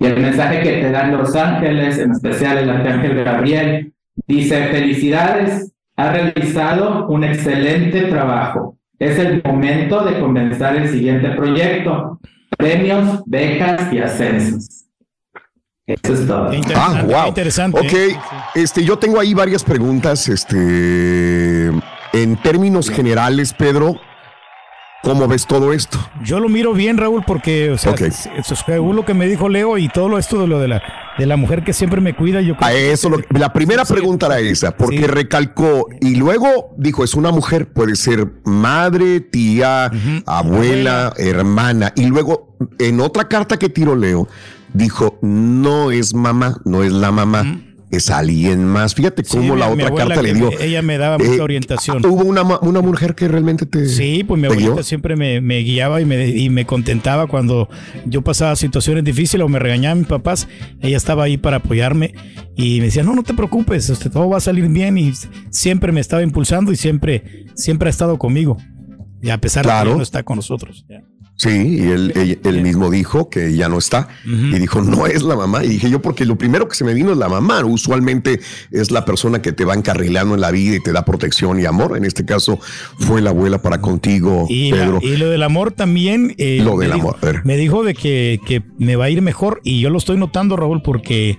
Y 0.00 0.06
el 0.06 0.18
mensaje 0.20 0.60
que 0.60 0.80
te 0.82 0.90
dan 0.90 1.16
los 1.16 1.36
ángeles, 1.36 1.98
en 1.98 2.10
especial 2.10 2.58
el 2.58 2.70
arcángel 2.70 3.22
Gabriel, 3.22 3.92
dice, 4.26 4.66
felicidades, 4.66 5.72
ha 5.96 6.10
realizado 6.10 7.06
un 7.06 7.22
excelente 7.22 8.02
trabajo. 8.02 8.76
Es 8.98 9.16
el 9.20 9.40
momento 9.44 10.04
de 10.04 10.18
comenzar 10.18 10.74
el 10.74 10.88
siguiente 10.88 11.30
proyecto. 11.30 12.18
Premios, 12.58 13.22
becas 13.24 13.92
y 13.92 14.00
ascensos. 14.00 14.86
Eso 15.86 16.12
es 16.12 16.26
todo. 16.26 16.50
Ah, 16.74 17.04
wow. 17.06 17.28
Interesante. 17.28 17.78
Ok, 17.78 18.18
este, 18.56 18.84
yo 18.84 18.98
tengo 18.98 19.20
ahí 19.20 19.32
varias 19.32 19.62
preguntas. 19.62 20.28
Este, 20.28 21.68
en 22.12 22.36
términos 22.42 22.90
generales, 22.90 23.52
Pedro, 23.52 24.00
¿Cómo 25.06 25.28
ves 25.28 25.46
todo 25.46 25.72
esto? 25.72 26.00
Yo 26.24 26.40
lo 26.40 26.48
miro 26.48 26.72
bien, 26.72 26.96
Raúl, 26.96 27.22
porque, 27.24 27.70
o 27.70 27.78
sea, 27.78 27.94
según 28.42 28.96
lo 28.96 29.04
que 29.04 29.14
me 29.14 29.28
dijo 29.28 29.48
Leo 29.48 29.78
y 29.78 29.88
todo 29.88 30.18
esto 30.18 30.40
de 30.40 30.48
lo 30.48 30.58
de 30.58 30.66
la, 30.66 30.82
de 31.16 31.26
la 31.26 31.36
mujer 31.36 31.62
que 31.62 31.72
siempre 31.72 32.00
me 32.00 32.16
cuida, 32.16 32.40
yo 32.40 32.56
A 32.58 32.72
eso, 32.72 33.12
la 33.30 33.52
primera 33.52 33.84
pregunta 33.84 34.26
era 34.26 34.40
esa, 34.40 34.76
porque 34.76 35.06
recalcó 35.06 35.86
y 36.00 36.16
luego 36.16 36.74
dijo, 36.76 37.04
es 37.04 37.14
una 37.14 37.30
mujer, 37.30 37.68
puede 37.68 37.94
ser 37.94 38.32
madre, 38.44 39.20
tía, 39.20 39.92
abuela, 40.26 41.12
hermana, 41.18 41.92
y 41.94 42.06
luego 42.06 42.56
en 42.80 43.00
otra 43.00 43.28
carta 43.28 43.60
que 43.60 43.68
tiró 43.68 43.94
Leo, 43.94 44.26
dijo, 44.72 45.20
no 45.22 45.92
es 45.92 46.14
mamá, 46.14 46.60
no 46.64 46.82
es 46.82 46.90
la 46.90 47.12
mamá 47.12 47.44
es 47.90 48.10
alguien 48.10 48.64
más. 48.64 48.94
Fíjate 48.94 49.22
cómo 49.22 49.56
la 49.56 49.68
otra 49.68 49.94
carta 49.94 50.22
le 50.22 50.34
dio. 50.34 50.50
Ella 50.58 50.82
me 50.82 50.98
daba 50.98 51.18
mucha 51.18 51.34
eh, 51.34 51.40
orientación. 51.40 52.04
¿Hubo 52.04 52.24
una, 52.24 52.42
una, 52.42 52.80
mujer 52.80 53.14
que 53.14 53.28
realmente 53.28 53.66
te. 53.66 53.86
Sí, 53.88 54.24
pues 54.24 54.40
mi 54.40 54.46
abuelita 54.46 54.82
siempre 54.82 55.16
me, 55.16 55.40
me, 55.40 55.58
guiaba 55.60 56.00
y 56.00 56.04
me, 56.04 56.28
y 56.28 56.50
me 56.50 56.66
contentaba 56.66 57.26
cuando 57.26 57.68
yo 58.04 58.22
pasaba 58.22 58.56
situaciones 58.56 59.04
difíciles 59.04 59.44
o 59.44 59.48
me 59.48 59.58
regañaban 59.58 59.98
mis 59.98 60.08
papás. 60.08 60.48
Ella 60.80 60.96
estaba 60.96 61.24
ahí 61.24 61.36
para 61.36 61.58
apoyarme 61.58 62.14
y 62.56 62.78
me 62.80 62.86
decía, 62.86 63.02
no, 63.02 63.14
no 63.14 63.22
te 63.22 63.34
preocupes, 63.34 63.88
usted, 63.88 64.10
todo 64.10 64.28
va 64.28 64.38
a 64.38 64.40
salir 64.40 64.68
bien. 64.68 64.98
Y 64.98 65.12
siempre 65.50 65.92
me 65.92 66.00
estaba 66.00 66.22
impulsando 66.22 66.72
y 66.72 66.76
siempre, 66.76 67.46
siempre 67.54 67.88
ha 67.88 67.90
estado 67.90 68.18
conmigo. 68.18 68.56
Y 69.22 69.30
a 69.30 69.38
pesar 69.38 69.64
de 69.64 69.72
que 69.72 69.96
no 69.96 70.02
está 70.02 70.22
con 70.22 70.36
nosotros. 70.36 70.84
Sí, 71.36 71.50
y 71.50 71.82
él, 71.82 72.40
él, 72.42 72.62
mismo 72.62 72.90
dijo 72.90 73.28
que 73.28 73.54
ya 73.54 73.68
no 73.68 73.76
está. 73.76 74.08
Y 74.24 74.58
dijo, 74.58 74.80
no 74.80 75.06
es 75.06 75.22
la 75.22 75.36
mamá. 75.36 75.64
Y 75.64 75.68
dije 75.68 75.90
yo, 75.90 76.00
porque 76.00 76.24
lo 76.24 76.36
primero 76.36 76.66
que 76.66 76.74
se 76.74 76.82
me 76.82 76.94
vino 76.94 77.12
es 77.12 77.18
la 77.18 77.28
mamá. 77.28 77.62
Usualmente 77.62 78.40
es 78.70 78.90
la 78.90 79.04
persona 79.04 79.42
que 79.42 79.52
te 79.52 79.66
va 79.66 79.74
encarrilando 79.74 80.34
en 80.34 80.40
la 80.40 80.50
vida 80.50 80.76
y 80.76 80.82
te 80.82 80.92
da 80.92 81.04
protección 81.04 81.60
y 81.60 81.66
amor. 81.66 81.94
En 81.96 82.06
este 82.06 82.24
caso 82.24 82.58
fue 82.98 83.20
la 83.20 83.30
abuela 83.30 83.60
para 83.60 83.82
contigo, 83.82 84.46
y 84.48 84.70
Pedro. 84.70 84.98
y 85.02 85.16
lo 85.18 85.28
del 85.28 85.42
amor 85.42 85.72
también. 85.72 86.34
Eh, 86.38 86.60
lo 86.64 86.78
del 86.78 86.92
amor, 86.92 87.16
Me 87.44 87.58
dijo 87.58 87.84
de 87.84 87.92
que, 87.92 88.40
que, 88.46 88.62
me 88.78 88.96
va 88.96 89.04
a 89.04 89.10
ir 89.10 89.20
mejor. 89.20 89.60
Y 89.62 89.80
yo 89.80 89.90
lo 89.90 89.98
estoy 89.98 90.16
notando, 90.16 90.56
Raúl, 90.56 90.80
porque 90.80 91.38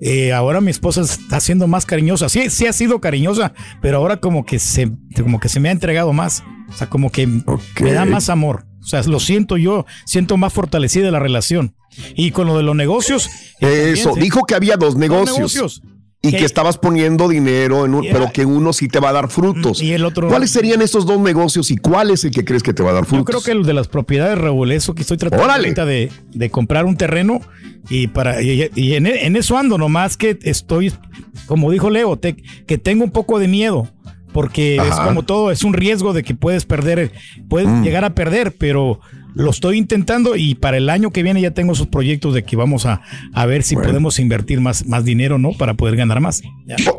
eh, 0.00 0.32
ahora 0.32 0.60
mi 0.60 0.72
esposa 0.72 1.02
está 1.02 1.38
siendo 1.38 1.68
más 1.68 1.86
cariñosa. 1.86 2.28
Sí, 2.28 2.50
sí 2.50 2.66
ha 2.66 2.72
sido 2.72 3.00
cariñosa, 3.00 3.52
pero 3.80 3.98
ahora 3.98 4.16
como 4.18 4.44
que 4.44 4.58
se, 4.58 4.90
como 5.14 5.38
que 5.38 5.48
se 5.48 5.60
me 5.60 5.68
ha 5.68 5.72
entregado 5.72 6.12
más. 6.12 6.42
O 6.68 6.72
sea, 6.72 6.88
como 6.88 7.12
que 7.12 7.26
me 7.26 7.92
da 7.92 8.04
más 8.04 8.28
amor. 8.28 8.66
O 8.86 8.88
sea, 8.88 9.02
lo 9.02 9.18
siento 9.18 9.56
yo, 9.56 9.84
siento 10.04 10.36
más 10.36 10.52
fortalecida 10.52 11.10
la 11.10 11.18
relación. 11.18 11.74
Y 12.14 12.30
con 12.30 12.46
lo 12.46 12.56
de 12.56 12.62
los 12.62 12.76
negocios. 12.76 13.28
Eso, 13.58 14.14
dijo 14.14 14.44
que 14.44 14.54
había 14.54 14.76
dos 14.76 14.94
negocios. 14.94 15.82
Y 16.22 16.30
que, 16.30 16.44
estabas 16.44 16.78
poniendo 16.78 17.28
dinero 17.28 17.84
en 17.84 17.94
un, 17.94 18.06
pero 18.10 18.32
que 18.32 18.44
uno 18.44 18.72
sí 18.72 18.88
te 18.88 19.00
va 19.00 19.08
a 19.10 19.12
dar 19.12 19.28
frutos. 19.28 19.82
Y 19.82 19.92
el 19.92 20.04
otro. 20.04 20.28
¿Cuáles 20.28 20.52
serían 20.52 20.82
esos 20.82 21.04
dos 21.04 21.20
negocios 21.20 21.70
y 21.72 21.76
cuál 21.76 22.10
es 22.10 22.24
el 22.24 22.30
que 22.30 22.44
crees 22.44 22.62
que 22.62 22.72
te 22.72 22.82
va 22.84 22.90
a 22.90 22.94
dar 22.94 23.06
frutos? 23.06 23.18
Yo 23.18 23.24
creo 23.24 23.42
que 23.42 23.60
el 23.60 23.66
de 23.66 23.74
las 23.74 23.88
propiedades, 23.88 24.38
Raúl, 24.38 24.70
eso 24.70 24.94
que 24.94 25.02
estoy 25.02 25.16
tratando 25.16 25.84
de, 25.84 26.10
de, 26.32 26.50
comprar 26.50 26.84
un 26.84 26.96
terreno 26.96 27.40
y 27.90 28.06
para 28.08 28.40
y, 28.40 28.62
en, 28.94 29.06
en, 29.06 29.36
eso 29.36 29.58
ando, 29.58 29.78
nomás 29.78 30.16
que 30.16 30.38
estoy, 30.42 30.92
como 31.46 31.70
dijo 31.70 31.90
Leo, 31.90 32.18
que 32.20 32.78
tengo 32.78 33.04
un 33.04 33.10
poco 33.10 33.38
de 33.38 33.48
miedo 33.48 33.88
porque 34.36 34.76
es 34.76 34.94
como 34.96 35.22
todo, 35.22 35.50
es 35.50 35.64
un 35.64 35.72
riesgo 35.72 36.12
de 36.12 36.22
que 36.22 36.34
puedes 36.34 36.66
perder, 36.66 37.10
puedes 37.48 37.70
mm. 37.70 37.82
llegar 37.82 38.04
a 38.04 38.14
perder, 38.14 38.54
pero 38.58 39.00
lo 39.34 39.48
estoy 39.50 39.78
intentando 39.78 40.36
y 40.36 40.56
para 40.56 40.76
el 40.76 40.90
año 40.90 41.10
que 41.10 41.22
viene 41.22 41.40
ya 41.40 41.52
tengo 41.52 41.72
esos 41.72 41.86
proyectos 41.86 42.34
de 42.34 42.42
que 42.42 42.54
vamos 42.54 42.84
a, 42.84 43.00
a 43.32 43.46
ver 43.46 43.62
si 43.62 43.76
podemos 43.76 44.18
invertir 44.18 44.60
más, 44.60 44.84
más 44.84 45.06
dinero, 45.06 45.38
¿no? 45.38 45.52
Para 45.52 45.72
poder 45.72 45.96
ganar 45.96 46.20
más. 46.20 46.42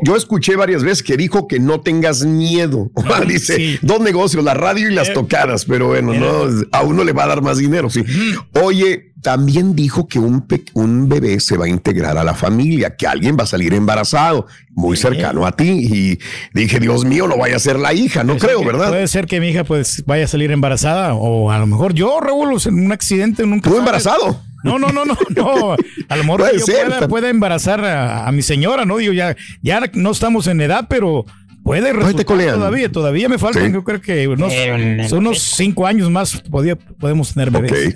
Yo 0.02 0.16
escuché 0.16 0.56
varias 0.56 0.82
veces 0.82 1.04
que 1.04 1.16
dijo 1.16 1.46
que 1.46 1.60
no 1.60 1.80
tengas 1.80 2.24
miedo. 2.24 2.90
Dice, 3.28 3.78
dos 3.82 4.00
negocios, 4.00 4.42
la 4.42 4.54
radio 4.54 4.90
y 4.90 4.94
las 4.94 5.10
eh, 5.10 5.14
tocadas, 5.14 5.64
pero 5.64 5.86
bueno, 5.86 6.14
no, 6.14 6.44
a 6.72 6.82
uno 6.82 7.04
le 7.04 7.12
va 7.12 7.22
a 7.22 7.28
dar 7.28 7.42
más 7.42 7.58
dinero, 7.58 7.88
sí. 7.88 8.02
Oye, 8.64 9.07
también 9.22 9.74
dijo 9.74 10.06
que 10.06 10.18
un, 10.18 10.46
un 10.74 11.08
bebé 11.08 11.40
se 11.40 11.56
va 11.56 11.66
a 11.66 11.68
integrar 11.68 12.16
a 12.18 12.24
la 12.24 12.34
familia, 12.34 12.96
que 12.96 13.06
alguien 13.06 13.36
va 13.38 13.44
a 13.44 13.46
salir 13.46 13.74
embarazado, 13.74 14.46
muy 14.70 14.96
cercano 14.96 15.46
a 15.46 15.52
ti. 15.52 15.68
Y 15.68 16.18
dije, 16.52 16.78
Dios 16.78 17.04
mío, 17.04 17.26
no 17.26 17.36
vaya 17.36 17.56
a 17.56 17.58
ser 17.58 17.78
la 17.78 17.92
hija, 17.92 18.22
no 18.22 18.36
creo, 18.36 18.64
¿verdad? 18.64 18.88
Puede 18.88 19.08
ser 19.08 19.26
que 19.26 19.40
mi 19.40 19.48
hija 19.48 19.64
pues 19.64 20.04
vaya 20.06 20.24
a 20.24 20.28
salir 20.28 20.50
embarazada 20.50 21.14
o 21.14 21.50
a 21.50 21.58
lo 21.58 21.66
mejor 21.66 21.94
yo, 21.94 22.20
Raúl, 22.20 22.56
en 22.64 22.74
un 22.86 22.92
accidente 22.92 23.44
nunca. 23.46 23.68
¿Tú 23.68 23.76
embarazado? 23.76 24.40
No, 24.64 24.78
no, 24.78 24.90
no, 24.90 25.04
no, 25.04 25.16
no. 25.34 25.76
A 26.08 26.16
lo 26.16 26.24
mejor 26.24 26.44
yo 26.56 27.08
pueda, 27.08 27.28
embarazar 27.28 27.84
a, 27.84 28.30
mi 28.32 28.42
señora, 28.42 28.84
¿no? 28.84 28.98
Digo, 28.98 29.12
ya, 29.12 29.36
ya 29.62 29.82
no 29.94 30.10
estamos 30.10 30.46
en 30.46 30.60
edad, 30.60 30.86
pero 30.88 31.24
puede 31.62 31.92
resultar 31.92 32.24
todavía, 32.24 32.90
todavía 32.90 33.28
me 33.28 33.38
faltan, 33.38 33.72
yo 33.72 33.84
creo 33.84 34.00
que 34.00 34.26
unos, 34.28 34.52
unos 35.12 35.42
cinco 35.42 35.86
años 35.86 36.10
más 36.10 36.40
podía, 36.42 36.76
podemos 36.76 37.34
tener 37.34 37.50
bebés. 37.50 37.94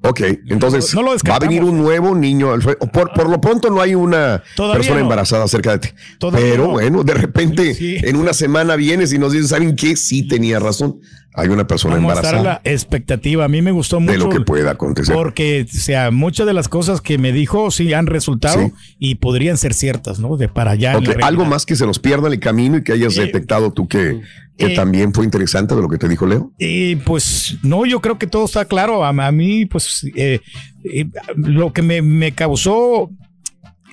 Ok, 0.00 0.20
entonces 0.46 0.94
No 0.94 1.02
lo 1.02 1.10
va 1.28 1.36
a 1.36 1.38
venir 1.40 1.64
un 1.64 1.76
nuevo 1.78 2.14
niño. 2.14 2.54
Por, 2.92 3.12
por 3.12 3.28
lo 3.28 3.40
pronto 3.40 3.68
no 3.68 3.80
hay 3.80 3.94
una 3.96 4.42
Todavía 4.54 4.76
persona 4.76 4.96
no. 4.98 5.02
embarazada 5.02 5.48
cerca 5.48 5.72
de 5.72 5.78
ti. 5.80 5.88
Todavía 6.20 6.50
Pero 6.52 6.64
no. 6.66 6.70
bueno, 6.70 7.02
de 7.02 7.14
repente 7.14 7.74
Sí. 7.74 7.96
en 8.02 8.14
una 8.16 8.32
semana 8.32 8.76
vienes 8.76 9.12
y 9.12 9.18
nos 9.18 9.32
dices, 9.32 9.48
¿saben 9.50 9.74
qué? 9.74 9.96
Sí 9.96 10.28
tenía 10.28 10.60
razón. 10.60 11.00
Hay 11.38 11.48
una 11.48 11.66
persona 11.66 11.94
Vamos 11.94 12.10
a 12.12 12.14
estar 12.16 12.34
a 12.34 12.38
embarazada 12.38 12.60
la 12.64 12.70
expectativa. 12.72 13.44
A 13.44 13.48
mí 13.48 13.62
me 13.62 13.70
gustó 13.70 14.00
mucho. 14.00 14.12
de 14.12 14.18
lo 14.18 14.28
que 14.28 14.40
pueda 14.40 14.72
acontecer. 14.72 15.14
Porque, 15.14 15.66
o 15.72 15.76
sea, 15.76 16.10
muchas 16.10 16.46
de 16.46 16.52
las 16.52 16.68
cosas 16.68 17.00
que 17.00 17.16
me 17.18 17.32
dijo 17.32 17.70
sí 17.70 17.92
han 17.94 18.06
resultado 18.06 18.60
Sí. 18.66 18.72
y 18.98 19.14
podrían 19.16 19.56
ser 19.56 19.72
ciertas, 19.74 20.18
¿no? 20.18 20.36
De 20.36 20.48
para 20.48 20.72
allá. 20.72 20.94
en. 20.94 21.22
Algo 21.22 21.44
más 21.44 21.64
que 21.64 21.76
se 21.76 21.86
nos 21.86 21.98
pierda 21.98 22.26
en 22.26 22.34
el 22.34 22.40
camino 22.40 22.78
y 22.78 22.82
que 22.84 22.92
hayas 22.92 23.16
Eh, 23.16 23.22
detectado 23.22 23.72
tú 23.72 23.86
que, 23.86 24.20
que 24.56 24.72
eh, 24.72 24.74
también 24.74 25.12
fue 25.14 25.24
interesante 25.24 25.74
de 25.74 25.80
lo 25.82 25.88
que 25.88 25.98
te 25.98 26.08
dijo 26.08 26.26
Leo. 26.26 26.52
Y 26.58 26.96
pues 26.96 27.56
no, 27.62 27.86
yo 27.86 28.00
creo 28.00 28.18
que 28.18 28.26
todo 28.26 28.44
está 28.44 28.64
claro. 28.64 29.04
A, 29.04 29.10
a 29.10 29.32
mí, 29.32 29.66
pues 29.66 30.04
eh, 30.16 30.40
eh, 30.84 31.06
lo 31.36 31.72
que 31.72 31.82
me, 31.82 32.02
me 32.02 32.32
causó 32.32 33.10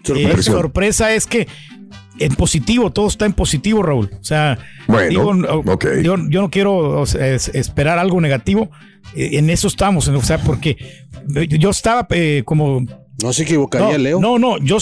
eh, 0.08 0.42
sorpresa 0.42 1.14
es 1.14 1.26
que 1.26 1.48
en 2.20 2.36
positivo, 2.36 2.92
todo 2.92 3.08
está 3.08 3.26
en 3.26 3.34
positivo, 3.34 3.84
Raúl. 3.84 4.10
O 4.20 4.24
sea, 4.24 4.58
Bueno, 4.88 5.10
digo, 5.10 5.34
yo, 6.02 6.18
no 6.18 6.50
quiero 6.50 7.02
o 7.02 7.06
sea, 7.06 7.28
es- 7.28 7.50
esperar 7.50 8.00
algo 8.00 8.20
negativo. 8.22 8.70
Eh, 9.16 9.32
En 9.38 9.50
eso 9.50 9.68
estamos, 9.68 10.08
o 10.08 10.22
sea, 10.22 10.40
porque 10.40 10.78
yo 11.28 11.70
estaba 11.70 12.08
eh, 12.12 12.44
como 12.46 12.86
No 13.24 13.32
se 13.32 13.44
equivocaría, 13.44 13.94
no, 13.94 13.98
Leo. 13.98 14.20
No, 14.20 14.38
no, 14.40 14.58
yo 14.58 14.78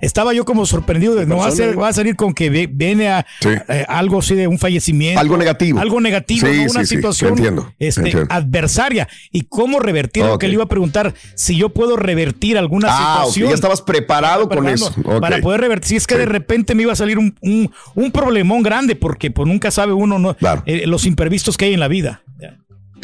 estaba 0.00 0.32
yo 0.32 0.44
como 0.44 0.64
sorprendido 0.64 1.14
de 1.14 1.26
no 1.26 1.36
va 1.38 1.48
a, 1.48 1.50
ser, 1.50 1.74
¿no? 1.74 1.82
va 1.82 1.88
a 1.88 1.92
salir 1.92 2.16
con 2.16 2.32
que 2.32 2.48
viene 2.48 3.08
a 3.08 3.26
eh, 3.44 3.84
algo 3.88 4.20
así 4.20 4.34
de 4.34 4.48
un 4.48 4.58
fallecimiento. 4.58 5.20
Algo 5.20 5.36
negativo. 5.36 5.78
Algo 5.80 6.00
negativo, 6.00 6.46
Sí, 6.46 6.64
¿no? 6.64 6.70
una 6.70 6.80
sí, 6.84 6.96
situación 6.96 7.30
entiendo, 7.36 7.72
este, 7.78 8.00
entiendo. 8.00 8.26
adversaria. 8.30 9.06
Y 9.30 9.42
cómo 9.42 9.80
revertir 9.80 10.24
lo 10.24 10.38
que 10.38 10.48
le 10.48 10.54
iba 10.54 10.64
a 10.64 10.68
preguntar, 10.68 11.12
si 11.34 11.56
yo 11.56 11.68
puedo 11.68 11.96
revertir 11.96 12.56
alguna 12.56 12.88
Ah, 12.90 13.16
situación. 13.24 13.48
ya 13.50 13.54
estabas 13.54 13.82
preparado 13.82 14.48
con 14.48 14.66
eso. 14.68 14.94
Para 15.20 15.40
poder 15.40 15.60
revertir. 15.60 15.88
Si 15.88 15.96
es 15.96 16.06
que 16.06 16.16
de 16.16 16.26
repente 16.26 16.74
me 16.74 16.82
iba 16.82 16.92
a 16.92 16.96
salir 16.96 17.18
un, 17.18 17.36
un, 17.42 17.70
un 17.94 18.10
problemón 18.12 18.62
grande, 18.62 18.96
porque 18.96 19.30
pues 19.30 19.46
nunca 19.46 19.70
sabe 19.70 19.92
uno 19.92 20.18
no, 20.18 20.36
eh, 20.64 20.86
los 20.86 21.04
imprevistos 21.04 21.56
que 21.56 21.66
hay 21.66 21.74
en 21.74 21.80
la 21.80 21.88
vida. 21.88 22.22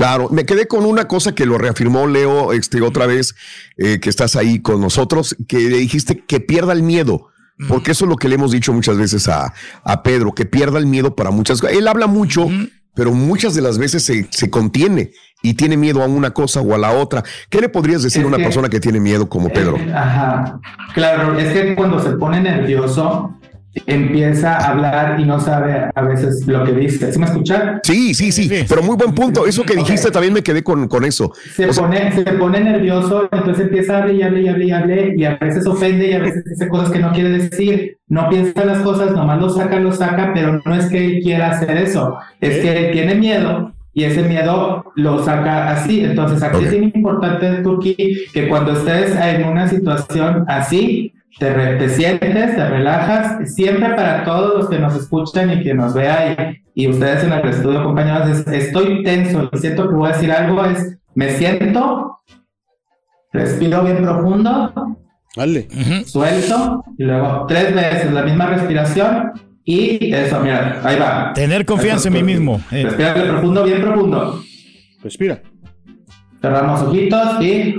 Claro, 0.01 0.29
me 0.31 0.47
quedé 0.47 0.67
con 0.67 0.87
una 0.87 1.07
cosa 1.07 1.35
que 1.35 1.45
lo 1.45 1.59
reafirmó 1.59 2.07
Leo 2.07 2.55
este, 2.55 2.81
otra 2.81 3.05
vez, 3.05 3.35
eh, 3.77 4.01
que 4.01 4.09
estás 4.09 4.35
ahí 4.35 4.61
con 4.61 4.81
nosotros, 4.81 5.37
que 5.47 5.59
le 5.59 5.77
dijiste 5.77 6.25
que 6.27 6.41
pierda 6.41 6.73
el 6.73 6.83
miedo. 6.83 7.27
Porque 7.69 7.91
eso 7.91 8.07
es 8.07 8.09
lo 8.09 8.17
que 8.17 8.27
le 8.31 8.37
hemos 8.37 8.53
dicho 8.53 8.73
muchas 8.73 8.97
veces 8.97 9.29
a, 9.29 9.53
a 9.85 10.03
Pedro, 10.03 10.33
que 10.33 10.47
pierda 10.47 10.79
el 10.79 10.87
miedo 10.87 11.15
para 11.15 11.31
muchas 11.31 11.61
cosas. 11.61 11.77
Él 11.77 11.87
habla 11.87 12.07
mucho, 12.07 12.49
pero 12.95 13.13
muchas 13.13 13.55
de 13.55 13.61
las 13.61 13.77
veces 13.77 14.03
se, 14.03 14.27
se 14.31 14.49
contiene 14.49 15.11
y 15.43 15.53
tiene 15.53 15.77
miedo 15.77 16.03
a 16.03 16.07
una 16.07 16.31
cosa 16.31 16.63
o 16.63 16.75
a 16.75 16.79
la 16.79 16.93
otra. 16.93 17.23
¿Qué 17.51 17.61
le 17.61 17.69
podrías 17.69 18.03
decir 18.03 18.21
Es 18.21 18.25
a 18.25 18.29
una 18.29 18.39
que- 18.39 18.45
persona 18.45 18.71
que 18.71 18.81
tiene 18.81 18.99
miedo 19.01 19.29
como 19.29 19.51
Pedro? 19.51 19.77
Ajá. 19.95 20.59
Claro, 20.95 21.39
es 21.39 21.53
que 21.53 21.75
cuando 21.75 22.03
se 22.03 22.13
pone 22.13 22.41
nervioso, 22.41 23.39
empieza 23.87 24.57
a 24.57 24.71
hablar 24.71 25.21
y 25.21 25.25
no 25.25 25.39
sabe 25.39 25.91
a 25.95 26.03
veces 26.03 26.47
lo 26.47 26.65
que 26.65 26.73
dice. 26.73 27.13
¿Sí 27.13 27.19
me 27.19 27.27
escuchan? 27.27 27.81
Sí, 27.83 28.15
sí, 28.15 28.33
sí, 28.33 28.51
pero 28.69 28.83
muy 28.83 28.97
buen 28.97 29.15
punto. 29.15 29.47
Eso 29.47 29.63
que 29.63 29.77
dijiste 29.77 30.11
también 30.11 30.35
me 30.35 30.43
quedé 30.43 30.63
con, 30.63 30.89
con 30.89 31.05
eso. 31.05 31.33
Se, 31.55 31.67
O 31.67 31.73
sea, 31.73 31.85
pone, 31.85 32.13
se 32.13 32.25
pone 32.33 32.61
nervioso, 32.61 33.29
entonces 33.31 33.67
empieza 33.67 33.95
a 33.95 34.03
hablar 34.03 34.15
y 34.15 34.23
hable 34.23 34.43
y 34.43 34.49
hable 34.49 34.65
y 34.67 34.71
hable 34.71 35.15
y 35.17 35.25
a 35.25 35.37
veces 35.37 35.67
ofende 35.67 36.09
y 36.09 36.13
a 36.13 36.19
veces 36.19 36.45
dice 36.45 36.69
cosas 36.69 36.91
que 36.91 36.99
no 36.99 37.13
quiere 37.13 37.31
decir. 37.31 37.99
No 38.09 38.29
piensa 38.29 38.65
las 38.65 38.79
cosas, 38.79 39.13
nomás 39.13 39.41
lo 39.41 39.49
saca, 39.51 39.79
lo 39.79 39.93
saca, 39.93 40.33
pero 40.35 40.61
no 40.65 40.75
es 40.75 40.87
que 40.87 41.05
él 41.05 41.21
quiera 41.23 41.51
hacer 41.51 41.77
eso. 41.77 42.19
Es 42.41 42.59
que 42.59 42.87
él 42.87 42.93
tiene 42.93 43.15
miedo 43.15 43.73
y 43.93 44.05
ese 44.05 44.23
miedo 44.23 44.85
lo 44.97 45.25
saca 45.25 45.71
así. 45.71 46.05
Entonces 46.05 46.43
aquí 46.43 46.65
es 46.65 46.71
bien 46.71 46.93
importante, 46.95 47.49
Turki, 47.63 47.97
que 48.33 48.49
cuando 48.49 48.73
estés 48.73 49.15
en 49.17 49.45
una 49.45 49.69
situación 49.69 50.45
así, 50.49 51.13
te, 51.39 51.53
re- 51.53 51.77
te 51.77 51.89
sientes, 51.89 52.57
te 52.57 52.69
relajas. 52.69 53.53
Siempre 53.55 53.91
para 53.95 54.25
todos 54.25 54.59
los 54.59 54.69
que 54.69 54.79
nos 54.79 54.95
escuchan 54.97 55.51
y 55.53 55.63
que 55.63 55.75
nos 55.75 55.95
vean 55.95 56.57
y, 56.75 56.85
y 56.85 56.89
ustedes 56.89 57.25
en 57.25 57.33
el 57.33 57.49
estudio, 57.49 57.83
compañeros, 57.85 58.29
es, 58.29 58.47
estoy 58.49 59.03
tenso 59.05 59.49
siento 59.55 59.89
que 59.89 59.95
voy 59.95 60.11
a 60.11 60.13
decir 60.13 60.33
algo, 60.33 60.65
es 60.65 60.99
me 61.15 61.31
siento, 61.31 62.21
respiro 63.33 63.83
bien 63.85 63.99
profundo, 64.03 64.73
suelto 66.07 66.85
y 66.99 67.05
luego 67.05 67.47
tres 67.47 67.75
veces 67.75 68.13
la 68.13 68.23
misma 68.23 68.47
respiración 68.47 69.33
y 69.65 70.13
eso, 70.13 70.41
mira, 70.41 70.81
ahí 70.83 70.99
va. 70.99 71.33
Tener 71.35 71.65
confianza 71.65 72.09
en 72.09 72.15
mí 72.15 72.23
mismo. 72.23 72.61
Eh. 72.73 72.83
Respira 72.85 73.15
bien 73.15 73.29
profundo, 73.29 73.65
bien 73.65 73.81
profundo. 73.83 74.43
Respira. 75.03 75.43
Cerramos 76.41 76.83
ojitos 76.83 77.43
y 77.43 77.75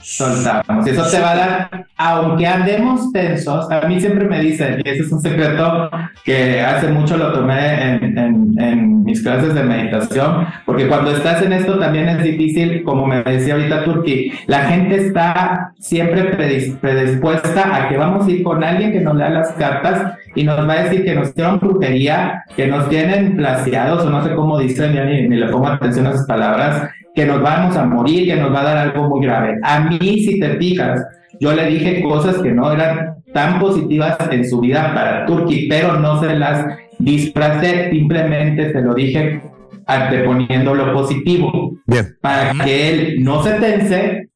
soltamos. 0.00 0.86
Eso 0.86 1.04
te 1.10 1.20
va 1.20 1.30
a 1.32 1.36
dar, 1.36 1.86
aunque 1.96 2.46
andemos 2.46 3.12
tensos, 3.12 3.70
a 3.70 3.82
mí 3.88 4.00
siempre 4.00 4.26
me 4.26 4.40
dicen, 4.40 4.80
y 4.84 4.88
ese 4.88 5.02
es 5.02 5.12
un 5.12 5.20
secreto 5.20 5.90
que 6.24 6.60
hace 6.60 6.88
mucho 6.88 7.16
lo 7.16 7.32
tomé 7.32 7.94
en, 7.96 8.18
en- 8.18 8.44
en 8.58 9.04
mis 9.04 9.22
clases 9.22 9.54
de 9.54 9.62
meditación, 9.62 10.46
porque 10.64 10.88
cuando 10.88 11.10
estás 11.10 11.42
en 11.42 11.52
esto 11.52 11.78
también 11.78 12.08
es 12.08 12.22
difícil, 12.22 12.82
como 12.84 13.06
me 13.06 13.22
decía 13.22 13.54
ahorita 13.54 13.84
Turki, 13.84 14.32
la 14.46 14.60
gente 14.64 14.96
está 14.96 15.72
siempre 15.78 16.36
predis- 16.36 16.76
predispuesta 16.78 17.74
a 17.76 17.88
que 17.88 17.96
vamos 17.96 18.26
a 18.26 18.30
ir 18.30 18.42
con 18.42 18.62
alguien 18.64 18.92
que 18.92 19.00
nos 19.00 19.14
lea 19.16 19.30
las 19.30 19.52
cartas 19.52 20.14
y 20.34 20.44
nos 20.44 20.68
va 20.68 20.72
a 20.72 20.82
decir 20.84 21.04
que 21.04 21.14
nos 21.14 21.28
hicieron 21.30 21.60
brujería, 21.60 22.42
que 22.56 22.66
nos 22.66 22.88
tienen 22.88 23.36
placiados, 23.36 24.04
o 24.04 24.10
no 24.10 24.24
sé 24.24 24.34
cómo 24.34 24.58
dicen, 24.58 24.94
ni, 24.94 25.28
ni 25.28 25.36
le 25.36 25.46
pongo 25.48 25.68
atención 25.68 26.06
a 26.06 26.10
esas 26.10 26.26
palabras, 26.26 26.90
que 27.14 27.24
nos 27.24 27.40
vamos 27.40 27.76
a 27.76 27.84
morir, 27.84 28.26
que 28.26 28.36
nos 28.36 28.52
va 28.52 28.60
a 28.60 28.64
dar 28.64 28.76
algo 28.76 29.08
muy 29.08 29.24
grave. 29.24 29.58
A 29.62 29.80
mí, 29.80 30.18
si 30.18 30.40
te 30.40 30.56
fijas, 30.56 31.00
yo 31.40 31.52
le 31.54 31.66
dije 31.66 32.02
cosas 32.02 32.38
que 32.38 32.52
no 32.52 32.72
eran 32.72 33.16
tan 33.32 33.58
positivas 33.58 34.16
en 34.30 34.48
su 34.48 34.60
vida 34.60 34.92
para 34.94 35.26
Turki, 35.26 35.66
pero 35.68 35.98
no 35.98 36.20
se 36.20 36.34
las 36.34 36.66
disfracé, 36.98 37.90
simplemente 37.90 38.72
se 38.72 38.80
lo 38.80 38.94
dije 38.94 39.40
anteponiendo 39.86 40.74
lo 40.74 40.92
positivo. 40.92 41.72
Bien. 41.86 42.16
Para 42.20 42.52
que 42.64 42.90
él 42.90 43.16
no 43.22 43.42
se 43.42 43.52
tense 43.54 44.28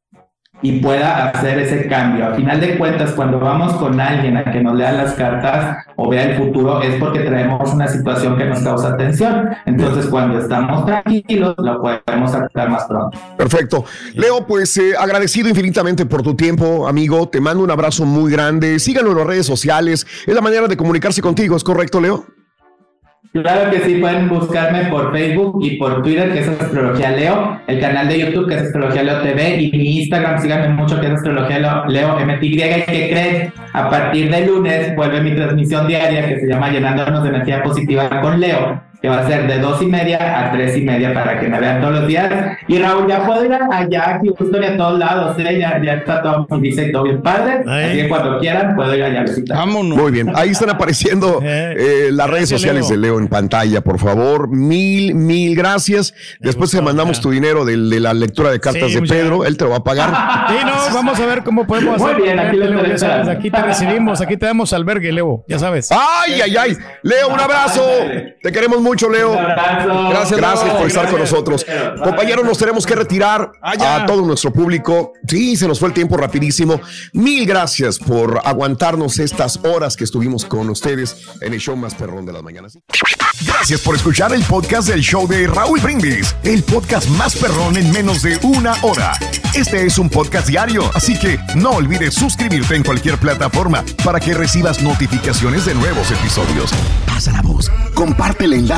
y 0.63 0.81
pueda 0.81 1.29
hacer 1.29 1.59
ese 1.59 1.87
cambio. 1.89 2.27
A 2.27 2.35
final 2.35 2.61
de 2.61 2.77
cuentas, 2.79 3.13
cuando 3.13 3.39
vamos 3.39 3.73
con 3.75 4.01
alguien 4.01 4.37
a 4.37 4.45
que 4.45 4.61
nos 4.61 4.77
lea 4.77 4.93
las 4.93 5.13
cartas 5.15 5.85
o 5.97 6.09
vea 6.09 6.31
el 6.31 6.37
futuro, 6.37 6.83
es 6.83 6.97
porque 6.97 7.21
traemos 7.21 7.73
una 7.73 7.87
situación 7.87 8.37
que 8.37 8.45
nos 8.45 8.61
causa 8.61 8.97
tensión. 8.97 9.51
Entonces, 9.67 10.07
cuando 10.07 10.39
estamos 10.39 10.85
tranquilos, 10.87 11.55
lo 11.59 11.81
podemos 11.81 12.33
sacar 12.33 12.71
más 12.71 12.85
pronto. 12.85 13.19
Perfecto. 13.37 13.85
Leo, 14.15 14.47
pues 14.47 14.77
eh, 14.79 14.95
agradecido 14.99 15.49
infinitamente 15.49 16.07
por 16.07 16.23
tu 16.23 16.35
tiempo, 16.35 16.89
amigo. 16.89 17.29
Te 17.29 17.41
mando 17.41 17.63
un 17.63 17.71
abrazo 17.71 18.05
muy 18.05 18.33
grande. 18.33 18.79
Síganlo 18.79 19.13
en 19.13 19.19
las 19.19 19.27
redes 19.27 19.47
sociales. 19.47 20.07
Es 20.27 20.35
la 20.35 20.41
manera 20.41 20.67
de 20.67 20.77
comunicarse 20.77 21.23
contigo, 21.23 21.57
¿es 21.57 21.65
correcto, 21.65 22.01
Leo? 22.01 22.38
Claro 23.43 23.71
que 23.71 23.81
sí, 23.81 23.97
pueden 23.97 24.29
buscarme 24.29 24.85
por 24.85 25.13
Facebook 25.13 25.59
y 25.63 25.77
por 25.77 26.03
Twitter, 26.03 26.33
que 26.33 26.41
es 26.41 26.49
Astrología 26.49 27.11
Leo, 27.11 27.61
el 27.67 27.81
canal 27.81 28.09
de 28.09 28.19
YouTube, 28.21 28.49
que 28.49 28.55
es 28.55 28.63
Astrología 28.63 29.03
Leo 29.03 29.21
TV, 29.21 29.61
y 29.61 29.71
mi 29.71 29.99
Instagram, 29.99 30.41
síganme 30.41 30.69
mucho, 30.71 31.01
que 31.01 31.07
es 31.07 31.13
Astrología 31.13 31.59
Leo, 31.89 32.19
MTY, 32.19 32.57
que 32.57 33.09
creen, 33.11 33.53
a 33.73 33.91
partir 33.91 34.31
de 34.31 34.47
lunes 34.47 34.97
vuelve 34.97 35.21
mi 35.21 35.35
transmisión 35.35 35.87
diaria 35.87 36.27
que 36.27 36.41
se 36.41 36.49
llama 36.49 36.71
Llenándonos 36.71 37.23
de 37.23 37.29
Energía 37.29 37.63
Positiva 37.63 38.09
con 38.21 38.41
Leo, 38.41 38.81
que 39.01 39.09
va 39.09 39.21
a 39.21 39.27
ser 39.27 39.47
de 39.47 39.59
dos 39.61 39.81
y 39.83 39.87
media 39.87 40.19
a 40.49 40.53
tres 40.53 40.77
y 40.77 40.83
media 40.83 41.15
para 41.15 41.39
que 41.39 41.49
me 41.49 41.61
vean 41.61 41.81
todos 41.81 41.95
los 42.01 42.07
días. 42.09 42.31
Y 42.67 42.79
Raúl, 42.79 43.07
ya 43.09 43.25
puedo 43.25 43.45
ir 43.45 43.53
allá, 43.53 44.17
aquí, 44.17 44.29
Houston 44.37 44.63
y 44.63 44.67
a 44.67 44.77
todos 44.77 44.99
lados, 44.99 45.37
¿eh? 45.39 45.59
ya, 45.61 45.81
ya 45.85 45.95
está 45.95 46.23
todo 46.23 46.47
y 46.61 46.93
todo 46.93 47.03
bien 47.05 47.23
padre, 47.23 47.61
así 47.67 47.97
que 48.03 48.09
cuando 48.09 48.39
quieran 48.39 48.75
puedo 48.75 48.95
ir 48.95 49.03
allá 49.05 49.21
a 49.21 49.23
visitar. 49.25 49.67
Muy 49.67 50.11
bien. 50.13 50.33
Ahí 50.35 50.51
están 50.51 50.71
apareciendo 50.71 51.41
eh, 51.45 52.09
las 52.13 52.29
redes 52.29 52.49
sociales 52.49 52.89
Leo. 52.89 52.91
de 52.91 53.07
Leo 53.07 53.19
en 53.19 53.29
pantalla, 53.29 53.81
por 53.81 53.99
favor. 53.99 54.49
Mil, 54.49 55.15
mil 55.15 55.55
gracias. 55.57 56.15
Después 56.41 56.71
te 56.71 56.81
mandamos 56.81 57.21
tu 57.21 57.31
dinero 57.31 57.65
del- 57.65 57.91
de, 57.91 58.01
la 58.01 58.15
lectura 58.15 58.51
de 58.51 58.61
cartas 58.61 58.91
Sí, 58.91 59.01
de 59.01 59.03
Pedro. 59.07 59.45
Él 59.45 59.57
te 59.57 59.65
lo 59.65 59.71
va 59.71 59.77
a 59.77 59.85
pagar. 59.85 60.09
Sí, 60.49 60.55
no, 60.65 60.95
vamos 60.95 61.21
a 61.21 61.27
ver 61.27 61.43
cómo 61.45 61.67
podemos 61.67 61.99
Muy 61.99 62.11
hacer. 62.11 62.23
bien, 62.23 62.39
aquí 62.39 62.57
lo 62.57 62.65
Leo, 62.67 62.77
ya 62.87 62.99
sabes, 62.99 63.03
esperando. 63.03 63.31
aquí 63.33 63.51
te 63.51 63.63
recibimos, 63.63 64.21
aquí 64.21 64.37
te 64.37 64.47
damos 64.47 64.73
albergue, 64.73 65.13
Leo, 65.13 65.45
ya 65.47 65.59
sabes. 65.59 65.91
¡Ay, 65.93 66.41
ay, 66.43 66.57
ay! 66.57 66.77
Leo, 67.03 67.29
un 67.29 67.39
abrazo. 67.39 67.83
Te 68.43 68.51
queremos 68.51 68.81
mucho, 68.81 68.88
Leo. 68.95 69.33
Gracias, 69.33 70.39
gracias 70.39 70.75
por 70.75 70.87
estar 70.87 71.11
con 71.11 71.21
nosotros. 71.21 71.67
Compañeros, 72.03 72.45
nos 72.45 72.59
tenemos 72.59 72.87
que 72.87 72.95
retirar 72.95 73.53
a 73.61 74.07
todo 74.07 74.23
nuestro 74.23 74.53
público. 74.53 75.13
Sí, 75.27 75.57
se 75.57 75.69
nos 75.69 75.79
fue 75.79 75.89
el 75.89 75.95
tiempo 75.95 76.17
rapidísimo. 76.17 76.81
Mil 77.13 77.47
gracias 77.47 77.99
por 77.99 78.41
aguantarnos 78.45 79.19
estas 79.19 79.61
horas 79.65 79.97
que 79.97 80.05
estuvimos 80.05 80.45
con 80.45 80.71
ustedes 80.71 81.17
en 81.41 81.53
el 81.53 81.61
show 81.61 81.77
más 81.77 81.95
perrón 81.95 82.25
de 82.25 82.33
las 82.33 82.43
mañanas. 82.43 82.79
Gracias 83.47 83.81
por 83.83 83.95
escuchar 83.95 84.33
el 84.33 84.43
podcast 84.43 84.89
del 84.89 85.01
show 85.01 85.29
de 85.29 85.47
Raúl 85.47 85.81
Brindis, 85.81 86.35
el 86.43 86.63
podcast 86.63 87.09
más 87.11 87.37
perrón 87.37 87.77
en 87.77 87.93
menos 87.93 88.23
de 88.23 88.39
una 88.43 88.75
hora. 88.83 89.13
Este 89.55 89.87
es 89.87 89.99
un 89.99 90.09
podcast 90.09 90.49
diario, 90.49 90.91
así 90.95 91.19
que 91.19 91.39
no 91.55 91.71
olvides 91.71 92.15
suscribirte 92.15 92.75
en 92.75 92.83
cualquier 92.83 93.17
plataforma 93.19 93.85
para 94.05 94.19
que 94.19 94.35
recibas 94.35 94.83
notificaciones 94.83 95.67
de 95.67 95.75
nuevos 95.75 96.11
episodios. 96.11 96.71
Pasa 97.07 97.33
la 97.33 97.43
voz, 97.43 97.71
comparte 97.95 98.45
el 98.45 98.55
enlace 98.55 98.78